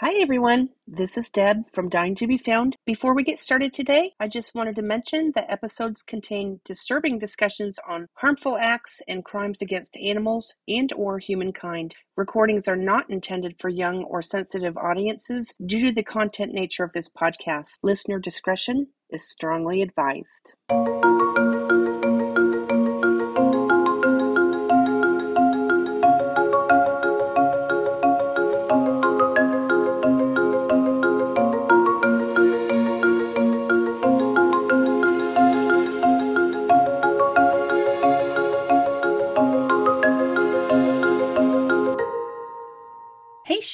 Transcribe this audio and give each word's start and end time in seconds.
Hi, 0.00 0.14
everyone. 0.20 0.68
This 0.86 1.18
is 1.18 1.28
Deb 1.28 1.68
from 1.72 1.88
Dying 1.88 2.14
to 2.14 2.28
Be 2.28 2.38
Found. 2.38 2.76
Before 2.86 3.14
we 3.14 3.24
get 3.24 3.40
started 3.40 3.74
today, 3.74 4.12
I 4.20 4.28
just 4.28 4.54
wanted 4.54 4.76
to 4.76 4.82
mention 4.82 5.32
that 5.34 5.50
episodes 5.50 6.04
contain 6.04 6.60
disturbing 6.64 7.18
discussions 7.18 7.80
on 7.84 8.06
harmful 8.14 8.56
acts 8.60 9.02
and 9.08 9.24
crimes 9.24 9.60
against 9.60 9.96
animals 9.96 10.54
and 10.68 10.92
or 10.92 11.18
humankind. 11.18 11.96
Recordings 12.16 12.68
are 12.68 12.76
not 12.76 13.10
intended 13.10 13.56
for 13.58 13.70
young 13.70 14.04
or 14.04 14.22
sensitive 14.22 14.76
audiences 14.76 15.52
due 15.66 15.86
to 15.86 15.92
the 15.92 16.04
content 16.04 16.52
nature 16.52 16.84
of 16.84 16.92
this 16.92 17.08
podcast. 17.08 17.78
Listener 17.82 18.20
discretion 18.20 18.86
is 19.10 19.28
strongly 19.28 19.82
advised. 19.82 20.54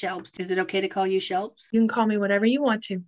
Shelbs. 0.05 0.39
Is 0.39 0.51
it 0.51 0.59
okay 0.59 0.81
to 0.81 0.89
call 0.89 1.07
you 1.07 1.21
Shelbs? 1.21 1.69
You 1.73 1.81
can 1.81 1.89
call 1.89 2.07
me 2.07 2.19
whatever 2.19 2.45
you 2.45 2.63
want 2.63 2.85
to. 2.85 3.03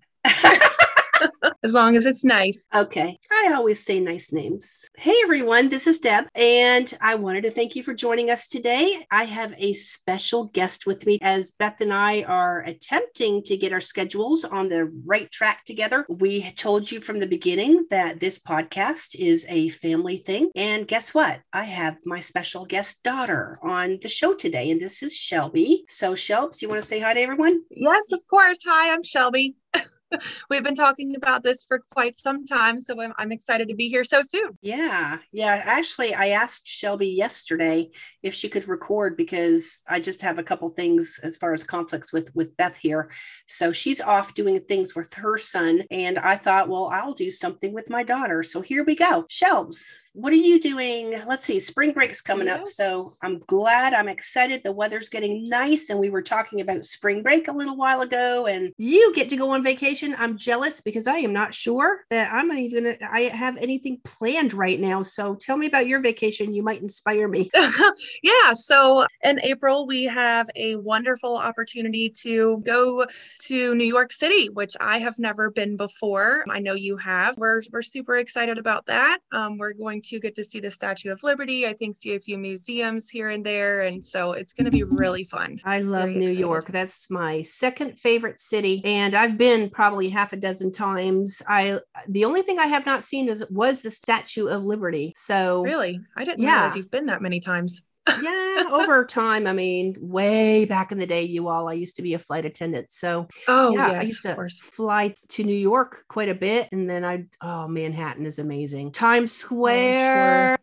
as 1.62 1.72
long 1.72 1.96
as 1.96 2.06
it's 2.06 2.24
nice. 2.24 2.66
Okay. 2.74 3.18
I 3.30 3.52
always 3.54 3.84
say 3.84 4.00
nice 4.00 4.32
names. 4.32 4.88
Hey, 4.96 5.14
everyone. 5.22 5.68
This 5.68 5.86
is 5.86 5.98
Deb, 5.98 6.26
and 6.34 6.92
I 7.00 7.14
wanted 7.14 7.42
to 7.42 7.50
thank 7.50 7.76
you 7.76 7.82
for 7.82 7.94
joining 7.94 8.30
us 8.30 8.48
today. 8.48 9.06
I 9.10 9.24
have 9.24 9.54
a 9.58 9.74
special 9.74 10.44
guest 10.44 10.86
with 10.86 11.06
me 11.06 11.18
as 11.22 11.52
Beth 11.52 11.80
and 11.80 11.92
I 11.92 12.22
are 12.22 12.60
attempting 12.62 13.42
to 13.44 13.56
get 13.56 13.72
our 13.72 13.80
schedules 13.80 14.44
on 14.44 14.68
the 14.68 14.90
right 15.04 15.30
track 15.30 15.64
together. 15.64 16.06
We 16.08 16.50
told 16.52 16.90
you 16.90 17.00
from 17.00 17.18
the 17.18 17.26
beginning 17.26 17.86
that 17.90 18.20
this 18.20 18.38
podcast 18.38 19.16
is 19.16 19.46
a 19.48 19.68
family 19.70 20.18
thing. 20.18 20.50
And 20.54 20.88
guess 20.88 21.14
what? 21.14 21.40
I 21.52 21.64
have 21.64 21.96
my 22.04 22.20
special 22.20 22.64
guest 22.64 23.02
daughter 23.02 23.58
on 23.62 23.98
the 24.02 24.08
show 24.08 24.34
today, 24.34 24.70
and 24.70 24.80
this 24.80 25.02
is 25.02 25.14
Shelby. 25.14 25.84
So, 25.88 26.14
Shelbs, 26.14 26.62
you 26.62 26.68
want 26.68 26.80
to 26.80 26.86
say 26.86 27.00
hi 27.00 27.14
to 27.14 27.20
everyone? 27.20 27.62
Yes, 27.70 28.12
of 28.12 28.26
course. 28.28 28.58
Hi, 28.66 28.92
I'm 28.92 29.02
Shelby. 29.02 29.56
We've 30.50 30.62
been 30.62 30.76
talking 30.76 31.16
about 31.16 31.42
this 31.42 31.64
for 31.64 31.82
quite 31.90 32.16
some 32.16 32.46
time, 32.46 32.80
so 32.80 33.00
I'm, 33.00 33.12
I'm, 33.18 33.32
excited 33.32 33.68
to 33.68 33.74
be 33.74 33.88
here 33.88 34.04
so 34.04 34.22
soon. 34.22 34.56
Yeah, 34.62 35.18
yeah. 35.32 35.62
Actually, 35.64 36.14
I 36.14 36.28
asked 36.28 36.66
Shelby 36.66 37.08
yesterday 37.08 37.90
if 38.22 38.34
she 38.34 38.48
could 38.48 38.68
record 38.68 39.16
because 39.16 39.82
I 39.88 40.00
just 40.00 40.22
have 40.22 40.38
a 40.38 40.42
couple 40.42 40.70
things 40.70 41.20
as 41.22 41.36
far 41.36 41.52
as 41.52 41.64
conflicts 41.64 42.12
with 42.12 42.34
with 42.34 42.56
Beth 42.56 42.76
here. 42.76 43.10
So 43.46 43.72
she's 43.72 44.00
off 44.00 44.34
doing 44.34 44.60
things 44.60 44.94
with 44.94 45.12
her 45.14 45.38
son, 45.38 45.82
and 45.90 46.18
I 46.18 46.36
thought, 46.36 46.68
well, 46.68 46.88
I'll 46.92 47.14
do 47.14 47.30
something 47.30 47.72
with 47.72 47.90
my 47.90 48.02
daughter. 48.02 48.42
So 48.42 48.60
here 48.60 48.84
we 48.84 48.94
go. 48.94 49.26
Shelbs, 49.28 49.96
what 50.16 50.32
are 50.32 50.36
you 50.36 50.58
doing? 50.58 51.22
Let's 51.26 51.44
see, 51.44 51.60
spring 51.60 51.92
break's 51.92 52.22
coming 52.22 52.46
yeah. 52.46 52.54
up. 52.54 52.66
So 52.66 53.18
I'm 53.22 53.40
glad, 53.40 53.92
I'm 53.92 54.08
excited. 54.08 54.62
The 54.64 54.72
weather's 54.72 55.10
getting 55.10 55.44
nice. 55.44 55.90
And 55.90 56.00
we 56.00 56.08
were 56.08 56.22
talking 56.22 56.62
about 56.62 56.86
spring 56.86 57.22
break 57.22 57.48
a 57.48 57.52
little 57.52 57.76
while 57.76 58.00
ago, 58.00 58.46
and 58.46 58.72
you 58.78 59.12
get 59.14 59.28
to 59.28 59.36
go 59.36 59.50
on 59.50 59.62
vacation. 59.62 60.16
I'm 60.18 60.38
jealous 60.38 60.80
because 60.80 61.06
I 61.06 61.18
am 61.18 61.34
not 61.34 61.52
sure 61.52 62.04
that 62.08 62.32
I'm 62.32 62.50
even 62.52 62.84
gonna, 62.84 62.96
I 63.02 63.22
have 63.24 63.58
anything 63.58 64.00
planned 64.04 64.54
right 64.54 64.80
now. 64.80 65.02
So 65.02 65.34
tell 65.34 65.58
me 65.58 65.66
about 65.66 65.86
your 65.86 66.00
vacation. 66.00 66.54
You 66.54 66.62
might 66.62 66.80
inspire 66.80 67.28
me. 67.28 67.50
yeah. 68.22 68.54
So 68.54 69.06
in 69.22 69.38
April, 69.42 69.86
we 69.86 70.04
have 70.04 70.48
a 70.56 70.76
wonderful 70.76 71.36
opportunity 71.36 72.08
to 72.22 72.62
go 72.64 73.04
to 73.42 73.74
New 73.74 73.84
York 73.84 74.12
City, 74.12 74.48
which 74.48 74.74
I 74.80 74.98
have 74.98 75.18
never 75.18 75.50
been 75.50 75.76
before. 75.76 76.42
I 76.48 76.60
know 76.60 76.72
you 76.72 76.96
have. 76.96 77.36
We're, 77.36 77.60
we're 77.70 77.82
super 77.82 78.16
excited 78.16 78.56
about 78.56 78.86
that. 78.86 79.18
Um, 79.32 79.58
we're 79.58 79.74
going 79.74 80.00
to 80.08 80.20
get 80.20 80.34
to 80.36 80.44
see 80.44 80.60
the 80.60 80.70
Statue 80.70 81.10
of 81.10 81.22
Liberty. 81.22 81.66
I 81.66 81.72
think 81.72 81.96
see 81.96 82.14
a 82.14 82.20
few 82.20 82.38
museums 82.38 83.08
here 83.08 83.30
and 83.30 83.44
there. 83.44 83.82
And 83.82 84.04
so 84.04 84.32
it's 84.32 84.52
going 84.52 84.64
to 84.64 84.70
be 84.70 84.84
really 84.84 85.24
fun. 85.24 85.60
I 85.64 85.80
love 85.80 86.08
Very 86.08 86.14
New 86.14 86.22
excited. 86.22 86.40
York. 86.40 86.66
That's 86.68 87.10
my 87.10 87.42
second 87.42 87.98
favorite 87.98 88.40
city. 88.40 88.82
And 88.84 89.14
I've 89.14 89.38
been 89.38 89.70
probably 89.70 90.08
half 90.08 90.32
a 90.32 90.36
dozen 90.36 90.72
times. 90.72 91.42
I 91.48 91.80
the 92.08 92.24
only 92.24 92.42
thing 92.42 92.58
I 92.58 92.66
have 92.66 92.86
not 92.86 93.04
seen 93.04 93.28
is 93.28 93.44
was 93.50 93.82
the 93.82 93.90
Statue 93.90 94.48
of 94.48 94.64
Liberty. 94.64 95.12
So 95.16 95.62
really, 95.62 96.00
I 96.16 96.24
didn't 96.24 96.42
yeah. 96.42 96.60
realize 96.60 96.76
you've 96.76 96.90
been 96.90 97.06
that 97.06 97.22
many 97.22 97.40
times 97.40 97.82
yeah, 98.22 98.64
over 98.70 99.04
time. 99.04 99.46
I 99.46 99.52
mean, 99.52 99.96
way 100.00 100.64
back 100.64 100.92
in 100.92 100.98
the 100.98 101.06
day, 101.06 101.22
you 101.22 101.48
all, 101.48 101.68
I 101.68 101.74
used 101.74 101.96
to 101.96 102.02
be 102.02 102.14
a 102.14 102.18
flight 102.18 102.44
attendant. 102.44 102.90
So, 102.90 103.28
oh, 103.48 103.72
yeah, 103.74 103.92
yes, 103.92 103.96
I 103.96 104.02
used 104.02 104.22
to 104.22 104.48
fly 104.64 105.14
to 105.28 105.44
New 105.44 105.56
York 105.56 106.04
quite 106.08 106.28
a 106.28 106.34
bit. 106.34 106.68
And 106.72 106.88
then 106.88 107.04
I, 107.04 107.24
oh, 107.40 107.68
Manhattan 107.68 108.26
is 108.26 108.38
amazing. 108.38 108.92
Times 108.92 109.32
oh, 109.32 109.46
Square. 109.46 110.58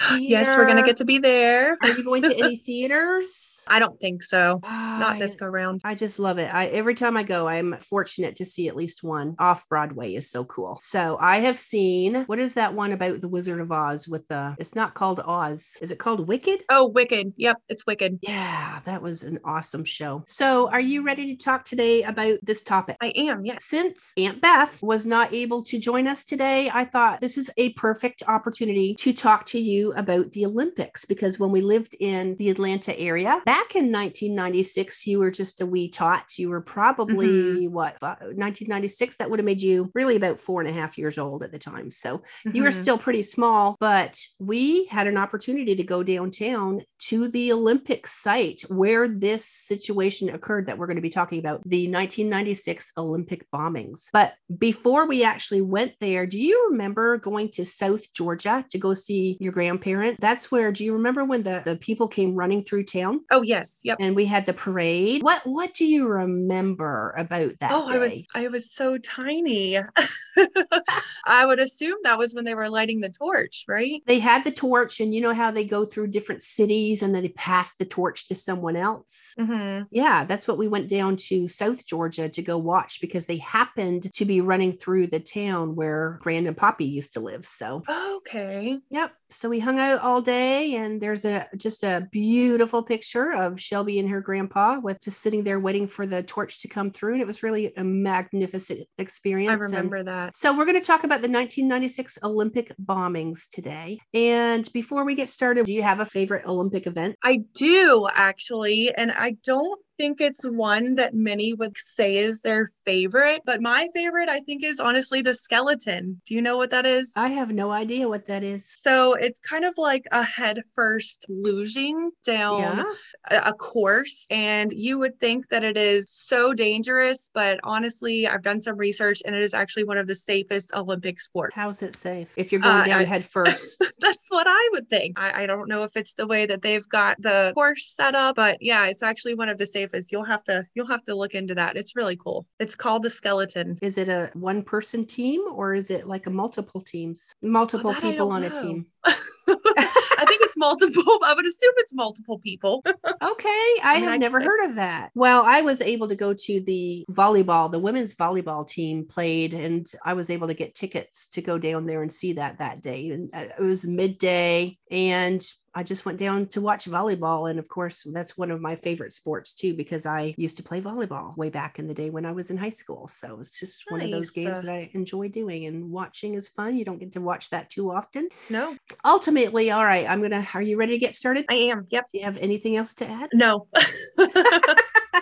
Oh, 0.00 0.06
sure. 0.08 0.18
Yes, 0.18 0.56
we're 0.56 0.66
gonna 0.66 0.82
get 0.82 0.96
to 0.98 1.04
be 1.04 1.18
there. 1.18 1.76
Are 1.82 1.88
you 1.90 2.04
going 2.04 2.22
to 2.22 2.36
any 2.36 2.56
theaters? 2.66 3.64
I 3.66 3.78
don't 3.78 3.98
think 4.00 4.22
so. 4.22 4.60
Not 4.62 5.18
this 5.18 5.36
go 5.36 5.46
round. 5.46 5.80
I 5.84 5.94
just 5.94 6.18
love 6.18 6.38
it. 6.38 6.52
I 6.52 6.66
every 6.66 6.94
time 6.94 7.16
I 7.16 7.22
go, 7.22 7.48
I'm 7.48 7.76
fortunate 7.80 8.36
to 8.36 8.44
see 8.44 8.68
at 8.68 8.76
least 8.76 9.02
one 9.02 9.36
off 9.38 9.68
Broadway 9.68 10.14
is 10.14 10.30
so 10.30 10.44
cool. 10.44 10.78
So 10.82 11.16
I 11.20 11.38
have 11.38 11.58
seen 11.58 12.24
what 12.24 12.38
is 12.38 12.54
that 12.54 12.74
one 12.74 12.92
about 12.92 13.20
the 13.20 13.28
Wizard 13.28 13.60
of 13.60 13.72
Oz 13.72 14.08
with 14.08 14.26
the 14.28 14.56
it's 14.58 14.74
not 14.74 14.94
called 14.94 15.20
Oz. 15.20 15.76
Is 15.80 15.90
it 15.90 15.98
called 15.98 16.28
Wicked? 16.28 16.64
Oh, 16.68 16.88
Wicked. 16.88 17.32
Yep, 17.36 17.56
it's 17.68 17.86
Wicked. 17.86 18.18
Yeah, 18.22 18.80
that 18.84 19.02
was 19.02 19.22
an 19.22 19.38
awesome 19.44 19.84
show. 19.84 20.24
So 20.26 20.68
are 20.70 20.80
you 20.80 21.02
ready 21.02 21.34
to 21.34 21.42
talk 21.42 21.64
today 21.64 22.02
about 22.02 22.38
this 22.42 22.62
topic? 22.62 22.96
I 23.00 23.12
am, 23.16 23.44
yes. 23.44 23.64
Since 23.64 24.12
Aunt 24.16 24.40
Beth 24.40 24.82
was 24.82 25.06
not 25.06 25.32
able 25.32 25.62
to 25.64 25.78
join 25.78 26.06
us 26.06 26.24
today, 26.24 26.70
I 26.72 26.84
thought 26.84 27.20
this 27.20 27.38
is 27.38 27.50
a 27.56 27.72
perfect 27.74 28.22
opportunity 28.26 28.94
to 28.96 29.12
talk 29.12 29.46
to 29.46 29.60
you 29.60 29.83
about 29.92 30.32
the 30.32 30.46
Olympics 30.46 31.04
because 31.04 31.38
when 31.38 31.50
we 31.50 31.60
lived 31.60 31.94
in 32.00 32.36
the 32.36 32.50
Atlanta 32.50 32.98
area 32.98 33.42
back 33.44 33.76
in 33.76 33.92
1996, 33.92 35.06
you 35.06 35.18
were 35.18 35.30
just 35.30 35.60
a 35.60 35.66
wee 35.66 35.88
tot. 35.88 36.38
You 36.38 36.50
were 36.50 36.60
probably 36.60 37.66
mm-hmm. 37.66 37.72
what, 37.72 38.00
1996? 38.00 39.16
That 39.16 39.30
would 39.30 39.38
have 39.38 39.44
made 39.44 39.62
you 39.62 39.90
really 39.94 40.16
about 40.16 40.40
four 40.40 40.60
and 40.60 40.70
a 40.70 40.72
half 40.72 40.98
years 40.98 41.18
old 41.18 41.42
at 41.42 41.52
the 41.52 41.58
time. 41.58 41.90
So 41.90 42.18
mm-hmm. 42.18 42.56
you 42.56 42.62
were 42.62 42.70
mm-hmm. 42.70 42.82
still 42.82 42.98
pretty 42.98 43.22
small, 43.22 43.76
but 43.80 44.20
we 44.38 44.86
had 44.86 45.06
an 45.06 45.16
opportunity 45.16 45.74
to 45.76 45.82
go 45.82 46.02
downtown 46.02 46.82
to 47.00 47.28
the 47.28 47.52
Olympic 47.52 48.06
site 48.06 48.62
where 48.68 49.08
this 49.08 49.44
situation 49.44 50.30
occurred 50.30 50.66
that 50.66 50.78
we're 50.78 50.86
going 50.86 50.96
to 50.96 51.02
be 51.02 51.10
talking 51.10 51.38
about 51.38 51.62
the 51.64 51.88
1996 51.90 52.92
Olympic 52.96 53.50
bombings. 53.50 54.08
But 54.12 54.34
before 54.58 55.06
we 55.06 55.24
actually 55.24 55.62
went 55.62 55.92
there, 56.00 56.26
do 56.26 56.38
you 56.38 56.68
remember 56.70 57.18
going 57.18 57.50
to 57.50 57.64
South 57.64 58.12
Georgia 58.12 58.64
to 58.70 58.78
go 58.78 58.94
see 58.94 59.36
your 59.40 59.52
grandparents? 59.52 59.73
Grandparent. 59.78 60.20
That's 60.20 60.50
where, 60.50 60.72
do 60.72 60.84
you 60.84 60.92
remember 60.92 61.24
when 61.24 61.42
the, 61.42 61.62
the 61.64 61.76
people 61.76 62.08
came 62.08 62.34
running 62.34 62.64
through 62.64 62.84
town? 62.84 63.24
Oh, 63.30 63.42
yes. 63.42 63.80
Yep. 63.84 63.98
And 64.00 64.16
we 64.16 64.24
had 64.24 64.46
the 64.46 64.52
parade. 64.52 65.22
What 65.22 65.42
what 65.44 65.74
do 65.74 65.86
you 65.86 66.06
remember 66.06 67.14
about 67.16 67.52
that? 67.60 67.70
Oh, 67.72 67.90
day? 67.90 67.94
I 67.94 67.98
was 67.98 68.22
I 68.34 68.48
was 68.48 68.72
so 68.72 68.98
tiny. 68.98 69.78
I 71.26 71.46
would 71.46 71.58
assume 71.58 71.96
that 72.02 72.18
was 72.18 72.34
when 72.34 72.44
they 72.44 72.54
were 72.54 72.68
lighting 72.68 73.00
the 73.00 73.08
torch, 73.08 73.64
right? 73.68 74.02
They 74.06 74.18
had 74.18 74.44
the 74.44 74.50
torch, 74.50 75.00
and 75.00 75.14
you 75.14 75.20
know 75.20 75.34
how 75.34 75.50
they 75.50 75.64
go 75.64 75.84
through 75.84 76.08
different 76.08 76.42
cities 76.42 77.02
and 77.02 77.14
then 77.14 77.22
they 77.22 77.28
pass 77.30 77.74
the 77.74 77.84
torch 77.84 78.28
to 78.28 78.34
someone 78.34 78.76
else. 78.76 79.34
Mm-hmm. 79.38 79.84
Yeah, 79.90 80.24
that's 80.24 80.46
what 80.48 80.58
we 80.58 80.68
went 80.68 80.88
down 80.88 81.16
to 81.16 81.48
South 81.48 81.86
Georgia 81.86 82.28
to 82.28 82.42
go 82.42 82.58
watch 82.58 83.00
because 83.00 83.26
they 83.26 83.38
happened 83.38 84.12
to 84.14 84.24
be 84.24 84.40
running 84.40 84.76
through 84.76 85.08
the 85.08 85.20
town 85.20 85.74
where 85.74 86.18
Grand 86.22 86.46
and 86.46 86.56
Poppy 86.56 86.84
used 86.84 87.14
to 87.14 87.20
live. 87.20 87.46
So 87.46 87.82
okay, 87.88 88.78
yep. 88.90 89.12
So 89.34 89.48
we 89.48 89.58
hung 89.58 89.80
out 89.80 90.00
all 90.00 90.22
day, 90.22 90.76
and 90.76 91.00
there's 91.00 91.24
a 91.24 91.48
just 91.56 91.82
a 91.82 92.06
beautiful 92.12 92.82
picture 92.82 93.32
of 93.32 93.60
Shelby 93.60 93.98
and 93.98 94.08
her 94.08 94.20
grandpa 94.20 94.78
with 94.78 95.00
just 95.00 95.20
sitting 95.20 95.42
there 95.42 95.58
waiting 95.58 95.88
for 95.88 96.06
the 96.06 96.22
torch 96.22 96.62
to 96.62 96.68
come 96.68 96.90
through. 96.90 97.14
And 97.14 97.20
it 97.20 97.26
was 97.26 97.42
really 97.42 97.72
a 97.76 97.82
magnificent 97.82 98.86
experience. 98.98 99.50
I 99.50 99.54
remember 99.54 99.96
and 99.96 100.08
that. 100.08 100.36
So 100.36 100.56
we're 100.56 100.64
going 100.64 100.80
to 100.80 100.86
talk 100.86 101.04
about 101.04 101.20
the 101.20 101.28
1996 101.28 102.18
Olympic 102.22 102.72
bombings 102.82 103.48
today. 103.50 103.98
And 104.14 104.70
before 104.72 105.04
we 105.04 105.14
get 105.14 105.28
started, 105.28 105.66
do 105.66 105.72
you 105.72 105.82
have 105.82 106.00
a 106.00 106.06
favorite 106.06 106.46
Olympic 106.46 106.86
event? 106.86 107.16
I 107.24 107.40
do 107.54 108.08
actually, 108.12 108.94
and 108.94 109.10
I 109.10 109.36
don't 109.44 109.80
think 109.96 110.20
it's 110.20 110.44
one 110.44 110.96
that 110.96 111.14
many 111.14 111.54
would 111.54 111.76
say 111.76 112.16
is 112.16 112.40
their 112.40 112.70
favorite, 112.84 113.42
but 113.44 113.60
my 113.60 113.88
favorite, 113.94 114.28
I 114.28 114.40
think, 114.40 114.62
is 114.64 114.80
honestly 114.80 115.22
the 115.22 115.34
skeleton. 115.34 116.20
Do 116.26 116.34
you 116.34 116.42
know 116.42 116.56
what 116.56 116.70
that 116.70 116.86
is? 116.86 117.12
I 117.16 117.28
have 117.28 117.50
no 117.50 117.70
idea 117.70 118.08
what 118.08 118.26
that 118.26 118.42
is. 118.42 118.72
So 118.76 119.14
it's 119.14 119.38
kind 119.40 119.64
of 119.64 119.74
like 119.76 120.06
a 120.12 120.22
head 120.22 120.62
first 120.74 121.26
luging 121.30 122.10
down 122.24 122.60
yeah. 122.60 122.84
a, 123.30 123.50
a 123.50 123.52
course, 123.54 124.26
and 124.30 124.72
you 124.72 124.98
would 124.98 125.18
think 125.20 125.48
that 125.48 125.64
it 125.64 125.76
is 125.76 126.10
so 126.10 126.54
dangerous, 126.54 127.30
but 127.32 127.60
honestly, 127.64 128.26
I've 128.26 128.42
done 128.42 128.60
some 128.60 128.76
research 128.76 129.22
and 129.24 129.34
it 129.34 129.42
is 129.42 129.54
actually 129.54 129.84
one 129.84 129.98
of 129.98 130.06
the 130.06 130.14
safest 130.14 130.72
Olympic 130.74 131.20
sports. 131.20 131.54
How's 131.54 131.82
it 131.82 131.94
safe 131.94 132.32
if 132.36 132.52
you're 132.52 132.60
going 132.60 132.82
uh, 132.82 132.84
down 132.84 133.02
I, 133.02 133.04
head 133.04 133.24
first? 133.36 133.84
that's 134.00 134.26
what 134.30 134.46
I 134.48 134.68
would 134.72 134.88
think. 134.88 135.18
I, 135.18 135.44
I 135.44 135.46
don't 135.46 135.68
know 135.68 135.84
if 135.84 135.96
it's 135.96 136.14
the 136.14 136.26
way 136.26 136.46
that 136.46 136.62
they've 136.62 136.88
got 136.88 137.20
the 137.20 137.52
course 137.54 137.94
set 137.94 138.14
up, 138.14 138.36
but 138.36 138.58
yeah, 138.60 138.86
it's 138.86 139.02
actually 139.02 139.34
one 139.34 139.48
of 139.48 139.58
the 139.58 139.66
safest 139.66 139.83
Davis. 139.84 140.10
You'll 140.12 140.24
have 140.24 140.44
to 140.44 140.64
you'll 140.74 140.86
have 140.86 141.04
to 141.04 141.14
look 141.14 141.34
into 141.34 141.54
that. 141.54 141.76
It's 141.76 141.94
really 141.96 142.16
cool. 142.16 142.46
It's 142.58 142.74
called 142.74 143.02
the 143.02 143.10
Skeleton. 143.10 143.78
Is 143.82 143.98
it 143.98 144.08
a 144.08 144.30
one 144.34 144.62
person 144.62 145.04
team 145.04 145.42
or 145.52 145.74
is 145.74 145.90
it 145.90 146.06
like 146.06 146.26
a 146.26 146.30
multiple 146.30 146.80
teams? 146.80 147.34
Multiple 147.42 147.94
Oh, 147.96 148.00
people 148.00 148.30
on 148.30 148.42
know. 148.42 148.48
a 148.48 148.50
team. 148.50 148.86
I 149.46 150.24
think 150.26 150.40
it's 150.42 150.56
multiple. 150.56 151.18
I 151.24 151.34
would 151.34 151.44
assume 151.46 151.72
it's 151.78 151.92
multiple 151.92 152.38
people. 152.38 152.82
Okay, 153.22 153.66
I, 153.82 153.94
mean, 153.94 154.02
have 154.04 154.12
I- 154.12 154.16
never 154.18 154.40
heard 154.40 154.68
of 154.68 154.74
that. 154.76 155.10
Well, 155.14 155.42
I 155.44 155.62
was 155.62 155.80
able 155.80 156.08
to 156.08 156.14
go 156.14 156.34
to 156.34 156.60
the 156.60 157.04
volleyball, 157.10 157.70
the 157.70 157.78
women's 157.78 158.14
volleyball 158.14 158.66
team 158.66 159.06
played, 159.06 159.54
and 159.54 159.90
I 160.04 160.12
was 160.14 160.30
able 160.30 160.46
to 160.48 160.54
get 160.54 160.74
tickets 160.74 161.28
to 161.28 161.42
go 161.42 161.58
down 161.58 161.86
there 161.86 162.02
and 162.02 162.12
see 162.12 162.34
that 162.34 162.58
that 162.58 162.80
day. 162.82 163.10
And 163.10 163.30
uh, 163.34 163.46
it 163.58 163.62
was 163.62 163.84
midday, 163.84 164.78
and 164.90 165.44
I 165.74 165.82
just 165.82 166.04
went 166.06 166.18
down 166.18 166.46
to 166.48 166.60
watch 166.60 166.86
volleyball. 166.86 167.50
And 167.50 167.58
of 167.58 167.68
course, 167.68 168.06
that's 168.12 168.38
one 168.38 168.50
of 168.50 168.60
my 168.60 168.76
favorite 168.76 169.12
sports 169.12 169.54
too, 169.54 169.74
because 169.74 170.06
I 170.06 170.34
used 170.36 170.56
to 170.58 170.62
play 170.62 170.80
volleyball 170.80 171.36
way 171.36 171.50
back 171.50 171.78
in 171.78 171.86
the 171.88 171.94
day 171.94 172.10
when 172.10 172.24
I 172.24 172.32
was 172.32 172.50
in 172.50 172.56
high 172.56 172.70
school. 172.70 173.08
So 173.08 173.38
it's 173.40 173.58
just 173.58 173.84
one 173.88 174.00
of 174.00 174.10
those 174.10 174.30
games 174.30 174.60
Uh, 174.60 174.62
that 174.62 174.70
I 174.70 174.90
enjoy 174.94 175.28
doing, 175.28 175.66
and 175.66 175.90
watching 175.90 176.34
is 176.34 176.48
fun. 176.48 176.76
You 176.76 176.84
don't 176.84 176.98
get 176.98 177.12
to 177.12 177.20
watch 177.20 177.50
that 177.50 177.70
too 177.70 177.90
often. 177.90 178.28
No, 178.50 178.76
Ultimately, 179.04 179.70
all 179.70 179.84
right, 179.84 180.08
I'm 180.08 180.22
gonna. 180.22 180.46
Are 180.54 180.62
you 180.62 180.76
ready 180.76 180.92
to 180.92 180.98
get 180.98 181.14
started? 181.14 181.44
I 181.48 181.54
am. 181.54 181.86
Yep. 181.90 182.06
Do 182.12 182.18
you 182.18 182.24
have 182.24 182.36
anything 182.38 182.76
else 182.76 182.94
to 182.94 183.08
add? 183.08 183.30
No. 183.32 183.66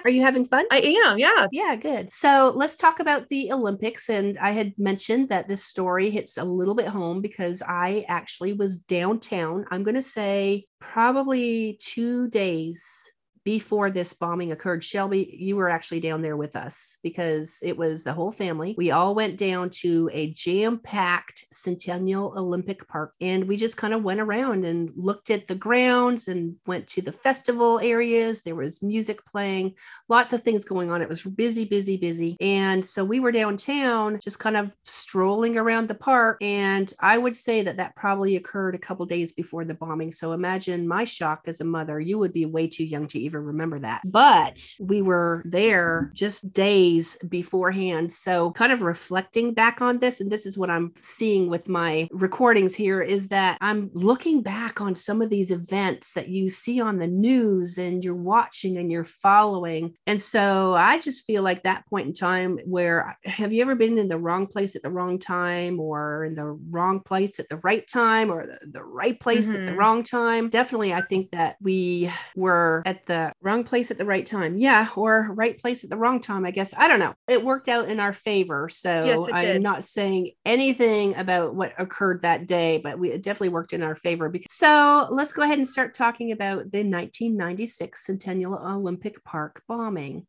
Are 0.04 0.10
you 0.10 0.22
having 0.22 0.44
fun? 0.44 0.66
I 0.70 0.80
am. 0.80 1.18
Yeah. 1.18 1.46
Yeah, 1.50 1.76
good. 1.76 2.12
So 2.12 2.52
let's 2.54 2.76
talk 2.76 3.00
about 3.00 3.28
the 3.28 3.52
Olympics. 3.52 4.08
And 4.08 4.38
I 4.38 4.50
had 4.50 4.72
mentioned 4.78 5.28
that 5.28 5.48
this 5.48 5.64
story 5.64 6.10
hits 6.10 6.38
a 6.38 6.44
little 6.44 6.74
bit 6.74 6.88
home 6.88 7.20
because 7.20 7.62
I 7.62 8.04
actually 8.08 8.52
was 8.54 8.78
downtown. 8.78 9.64
I'm 9.70 9.82
going 9.82 9.94
to 9.94 10.02
say 10.02 10.66
probably 10.80 11.78
two 11.80 12.28
days 12.28 13.11
before 13.44 13.90
this 13.90 14.12
bombing 14.12 14.52
occurred. 14.52 14.84
Shelby, 14.84 15.36
you 15.38 15.56
were 15.56 15.68
actually 15.68 16.00
down 16.00 16.22
there 16.22 16.36
with 16.36 16.56
us 16.56 16.98
because 17.02 17.58
it 17.62 17.76
was 17.76 18.04
the 18.04 18.12
whole 18.12 18.30
family. 18.30 18.74
We 18.78 18.90
all 18.90 19.14
went 19.14 19.36
down 19.36 19.70
to 19.70 20.08
a 20.12 20.32
jam 20.32 20.78
packed 20.78 21.46
Centennial 21.52 22.34
Olympic 22.36 22.86
Park 22.86 23.14
and 23.20 23.48
we 23.48 23.56
just 23.56 23.76
kind 23.76 23.94
of 23.94 24.04
went 24.04 24.20
around 24.20 24.64
and 24.64 24.92
looked 24.94 25.30
at 25.30 25.48
the 25.48 25.54
grounds 25.54 26.28
and 26.28 26.56
went 26.66 26.86
to 26.88 27.02
the 27.02 27.12
festival 27.12 27.80
areas. 27.80 28.42
There 28.42 28.54
was 28.54 28.82
music 28.82 29.24
playing 29.26 29.74
lots 30.08 30.32
of 30.32 30.42
things 30.42 30.64
going 30.64 30.90
on. 30.90 31.02
It 31.02 31.08
was 31.08 31.22
busy, 31.22 31.64
busy, 31.64 31.96
busy. 31.96 32.36
And 32.40 32.84
so 32.84 33.04
we 33.04 33.20
were 33.20 33.32
downtown 33.32 34.20
just 34.22 34.38
kind 34.38 34.56
of 34.56 34.74
strolling 34.84 35.56
around 35.56 35.88
the 35.88 35.94
park. 35.94 36.38
And 36.40 36.92
I 37.00 37.18
would 37.18 37.34
say 37.34 37.62
that 37.62 37.76
that 37.78 37.96
probably 37.96 38.36
occurred 38.36 38.74
a 38.74 38.78
couple 38.78 39.04
days 39.06 39.32
before 39.32 39.64
the 39.64 39.74
bombing. 39.74 40.12
So 40.12 40.32
imagine 40.32 40.86
my 40.86 41.04
shock 41.04 41.42
as 41.46 41.60
a 41.60 41.64
mother. 41.64 42.00
You 42.00 42.18
would 42.18 42.32
be 42.32 42.46
way 42.46 42.68
too 42.68 42.84
young 42.84 43.06
to 43.08 43.18
even 43.18 43.31
remember 43.40 43.78
that. 43.80 44.02
But 44.04 44.60
we 44.80 45.02
were 45.02 45.42
there 45.44 46.10
just 46.14 46.52
days 46.52 47.16
beforehand. 47.28 48.12
So 48.12 48.52
kind 48.52 48.72
of 48.72 48.82
reflecting 48.82 49.54
back 49.54 49.80
on 49.80 49.98
this, 49.98 50.20
and 50.20 50.30
this 50.30 50.46
is 50.46 50.56
what 50.58 50.70
I'm 50.70 50.92
seeing 50.96 51.48
with 51.48 51.68
my 51.68 52.08
recordings 52.12 52.74
here 52.74 53.00
is 53.02 53.28
that 53.28 53.58
I'm 53.60 53.90
looking 53.94 54.42
back 54.42 54.80
on 54.80 54.94
some 54.96 55.20
of 55.22 55.30
these 55.30 55.50
events 55.50 56.12
that 56.14 56.28
you 56.28 56.48
see 56.48 56.80
on 56.80 56.98
the 56.98 57.06
news 57.06 57.78
and 57.78 58.02
you're 58.02 58.14
watching 58.14 58.76
and 58.78 58.90
you're 58.90 59.04
following. 59.04 59.94
And 60.06 60.20
so 60.20 60.74
I 60.74 61.00
just 61.00 61.26
feel 61.26 61.42
like 61.42 61.62
that 61.62 61.86
point 61.86 62.06
in 62.08 62.12
time 62.14 62.58
where 62.64 63.16
have 63.24 63.52
you 63.52 63.62
ever 63.62 63.74
been 63.74 63.98
in 63.98 64.08
the 64.08 64.18
wrong 64.18 64.46
place 64.46 64.74
at 64.76 64.82
the 64.82 64.90
wrong 64.90 65.18
time 65.18 65.80
or 65.80 66.24
in 66.24 66.34
the 66.34 66.46
wrong 66.70 67.00
place 67.00 67.38
at 67.38 67.48
the 67.48 67.58
right 67.58 67.86
time 67.86 68.30
or 68.30 68.46
the, 68.46 68.58
the 68.70 68.84
right 68.84 69.18
place 69.18 69.54
at 69.54 69.64
the 69.66 69.72
Mhm. 69.72 69.76
wrong 69.76 70.02
time? 70.02 70.48
Definitely, 70.48 70.92
I 70.92 71.02
think 71.02 71.30
that 71.32 71.56
we 71.60 72.10
were 72.36 72.82
at 72.86 73.06
the 73.06 73.21
wrong 73.40 73.64
place 73.64 73.90
at 73.90 73.98
the 73.98 74.04
right 74.04 74.26
time. 74.26 74.56
Yeah, 74.56 74.88
or 74.96 75.28
right 75.34 75.58
place 75.60 75.84
at 75.84 75.90
the 75.90 75.96
wrong 75.96 76.20
time, 76.20 76.44
I 76.44 76.50
guess. 76.50 76.74
I 76.76 76.88
don't 76.88 76.98
know. 76.98 77.14
It 77.28 77.44
worked 77.44 77.68
out 77.68 77.88
in 77.88 78.00
our 78.00 78.12
favor. 78.12 78.68
So 78.68 79.04
Yes, 79.04 79.28
I'm 79.32 79.44
did. 79.44 79.62
not 79.62 79.84
saying 79.84 80.30
anything 80.44 81.14
about 81.16 81.54
what 81.54 81.72
occurred 81.78 82.22
that 82.22 82.46
day, 82.46 82.80
but 82.82 82.98
we 82.98 83.10
it 83.12 83.22
definitely 83.22 83.50
worked 83.50 83.72
in 83.72 83.82
our 83.82 83.96
favor. 83.96 84.28
Because, 84.28 84.52
so 84.52 85.08
let's 85.10 85.32
go 85.32 85.42
ahead 85.42 85.58
and 85.58 85.68
start 85.68 85.94
talking 85.94 86.32
about 86.32 86.70
the 86.70 86.84
1996 86.84 88.06
Centennial 88.06 88.54
Olympic 88.54 89.22
Park 89.24 89.62
bombing. 89.68 90.26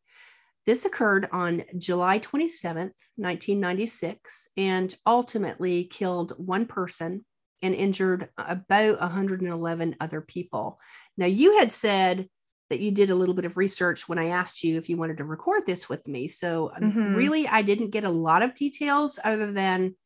This 0.66 0.86
occurred 0.86 1.28
on 1.30 1.64
July 1.76 2.18
27th, 2.18 2.92
1996, 3.16 4.48
and 4.56 4.94
ultimately 5.06 5.84
killed 5.84 6.32
one 6.38 6.64
person 6.66 7.24
and 7.62 7.74
injured 7.74 8.28
about 8.36 9.00
111 9.00 9.96
other 10.00 10.20
people. 10.20 10.78
Now, 11.16 11.26
you 11.26 11.58
had 11.58 11.72
said 11.72 12.28
that 12.70 12.80
you 12.80 12.90
did 12.90 13.10
a 13.10 13.14
little 13.14 13.34
bit 13.34 13.44
of 13.44 13.56
research 13.56 14.08
when 14.08 14.18
I 14.18 14.28
asked 14.28 14.64
you 14.64 14.76
if 14.78 14.88
you 14.88 14.96
wanted 14.96 15.18
to 15.18 15.24
record 15.24 15.66
this 15.66 15.88
with 15.88 16.06
me. 16.08 16.28
So, 16.28 16.72
um, 16.76 16.94
Mhm. 16.94 17.04
really, 17.12 17.46
I 17.48 17.62
didn't 17.62 17.90
get 17.90 18.04
a 18.04 18.10
lot 18.10 18.42
of 18.42 18.54
details 18.54 19.18
other 19.24 19.52
than 19.52 19.96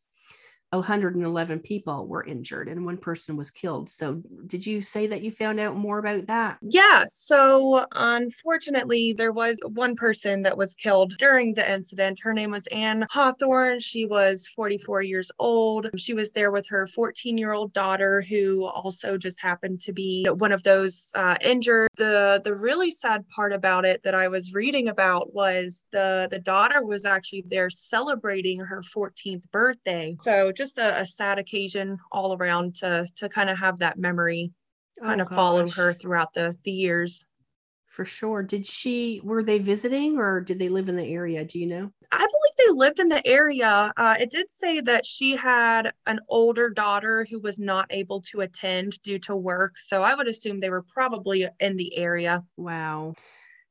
111 0.71 1.61
people 1.61 2.07
were 2.07 2.25
injured 2.25 2.69
and 2.69 2.85
one 2.85 2.99
person 2.99 3.37
was 3.37 3.51
killed. 3.51 3.89
So, 3.89 4.23
did 4.47 4.67
you 4.67 4.81
say 4.81 5.07
that 5.07 5.23
you 5.23 5.31
found 5.31 5.59
out 5.61 5.77
more 5.77 5.99
about 5.99 6.27
that? 6.27 6.59
Yeah, 6.61 7.05
so 7.11 7.87
unfortunately, 7.93 9.15
there 9.15 9.33
was 9.33 9.57
one 9.65 9.97
person 9.97 10.43
that 10.43 10.59
was 10.59 10.75
killed 10.75 11.17
during 11.19 11.55
the 11.55 11.71
incident. 11.71 12.21
Her 12.23 12.35
name 12.35 12.51
was 12.51 12.67
Anne 12.67 13.07
Hawthorne. 13.11 13.81
She 13.81 14.05
was 14.05 14.47
44 14.49 15.03
years 15.03 15.33
old. 15.39 15.89
She 15.97 16.13
was 16.13 16.33
there 16.33 16.51
with 16.51 16.69
her 16.69 16.87
14 16.87 17.39
year 17.39 17.53
old 17.53 17.73
daughter, 17.73 18.21
who 18.21 18.67
also 18.67 19.17
just 19.17 19.41
happened 19.41 19.81
to 19.83 19.93
be 19.93 20.27
one 20.29 20.53
of 20.53 20.63
those 20.65 21.11
uh, 21.15 21.37
injured. 21.41 21.89
The 21.97 22.43
the 22.45 22.55
really 22.55 22.91
sad 22.91 23.27
part 23.29 23.55
about 23.55 23.87
it 23.87 24.03
that 24.03 24.15
I 24.15 24.29
was 24.29 24.53
reading 24.53 24.89
about 24.89 25.33
was 25.33 25.83
the 25.93 26.29
the 26.31 26.39
daughter 26.39 26.85
was 26.85 27.07
actually 27.07 27.45
there 27.49 27.71
celebrating 27.71 28.61
her 28.61 28.83
14th 28.83 29.43
birthday. 29.51 30.17
So 30.21 30.53
just 30.59 30.79
a, 30.79 31.01
a 31.01 31.07
sad 31.07 31.39
occasion 31.39 31.99
all 32.13 32.37
around 32.37 32.75
to 32.77 33.07
to 33.17 33.29
kind 33.29 33.49
of 33.49 33.59
have 33.59 33.79
that 33.79 33.99
memory 33.99 34.53
kind 35.03 35.21
Oh, 35.21 35.25
of 35.25 35.31
follow 35.31 35.69
her 35.69 35.95
throughout 35.95 36.33
the 36.35 36.55
the 36.65 36.73
years. 36.73 37.25
For 37.89 38.05
sure. 38.05 38.43
Did 38.43 38.67
she, 38.67 39.21
were 39.25 39.43
they 39.43 39.59
visiting 39.59 40.19
or 40.19 40.41
did 40.41 40.59
they 40.59 40.69
live 40.69 40.91
in 40.91 40.97
the 40.97 41.11
area? 41.11 41.45
Do 41.45 41.59
you 41.59 41.67
know? 41.67 41.91
I 42.13 42.19
believe 42.19 42.57
they 42.59 42.75
lived 42.75 43.01
in 43.01 43.09
the 43.09 43.27
area. 43.27 43.91
Uh, 43.97 44.15
it 44.21 44.31
did 44.31 44.47
say 44.51 44.81
that 44.81 45.07
she 45.07 45.37
had 45.37 45.93
an 46.07 46.21
older 46.29 46.69
daughter 46.69 47.27
who 47.31 47.41
was 47.41 47.59
not 47.59 47.87
able 47.89 48.21
to 48.31 48.43
attend 48.43 49.01
due 49.03 49.19
to 49.21 49.35
work. 49.35 49.77
So 49.79 50.03
I 50.03 50.15
would 50.15 50.29
assume 50.29 50.61
they 50.61 50.71
were 50.71 50.85
probably 50.93 51.49
in 51.61 51.77
the 51.77 51.97
area. 51.97 52.45
Wow. 52.59 53.15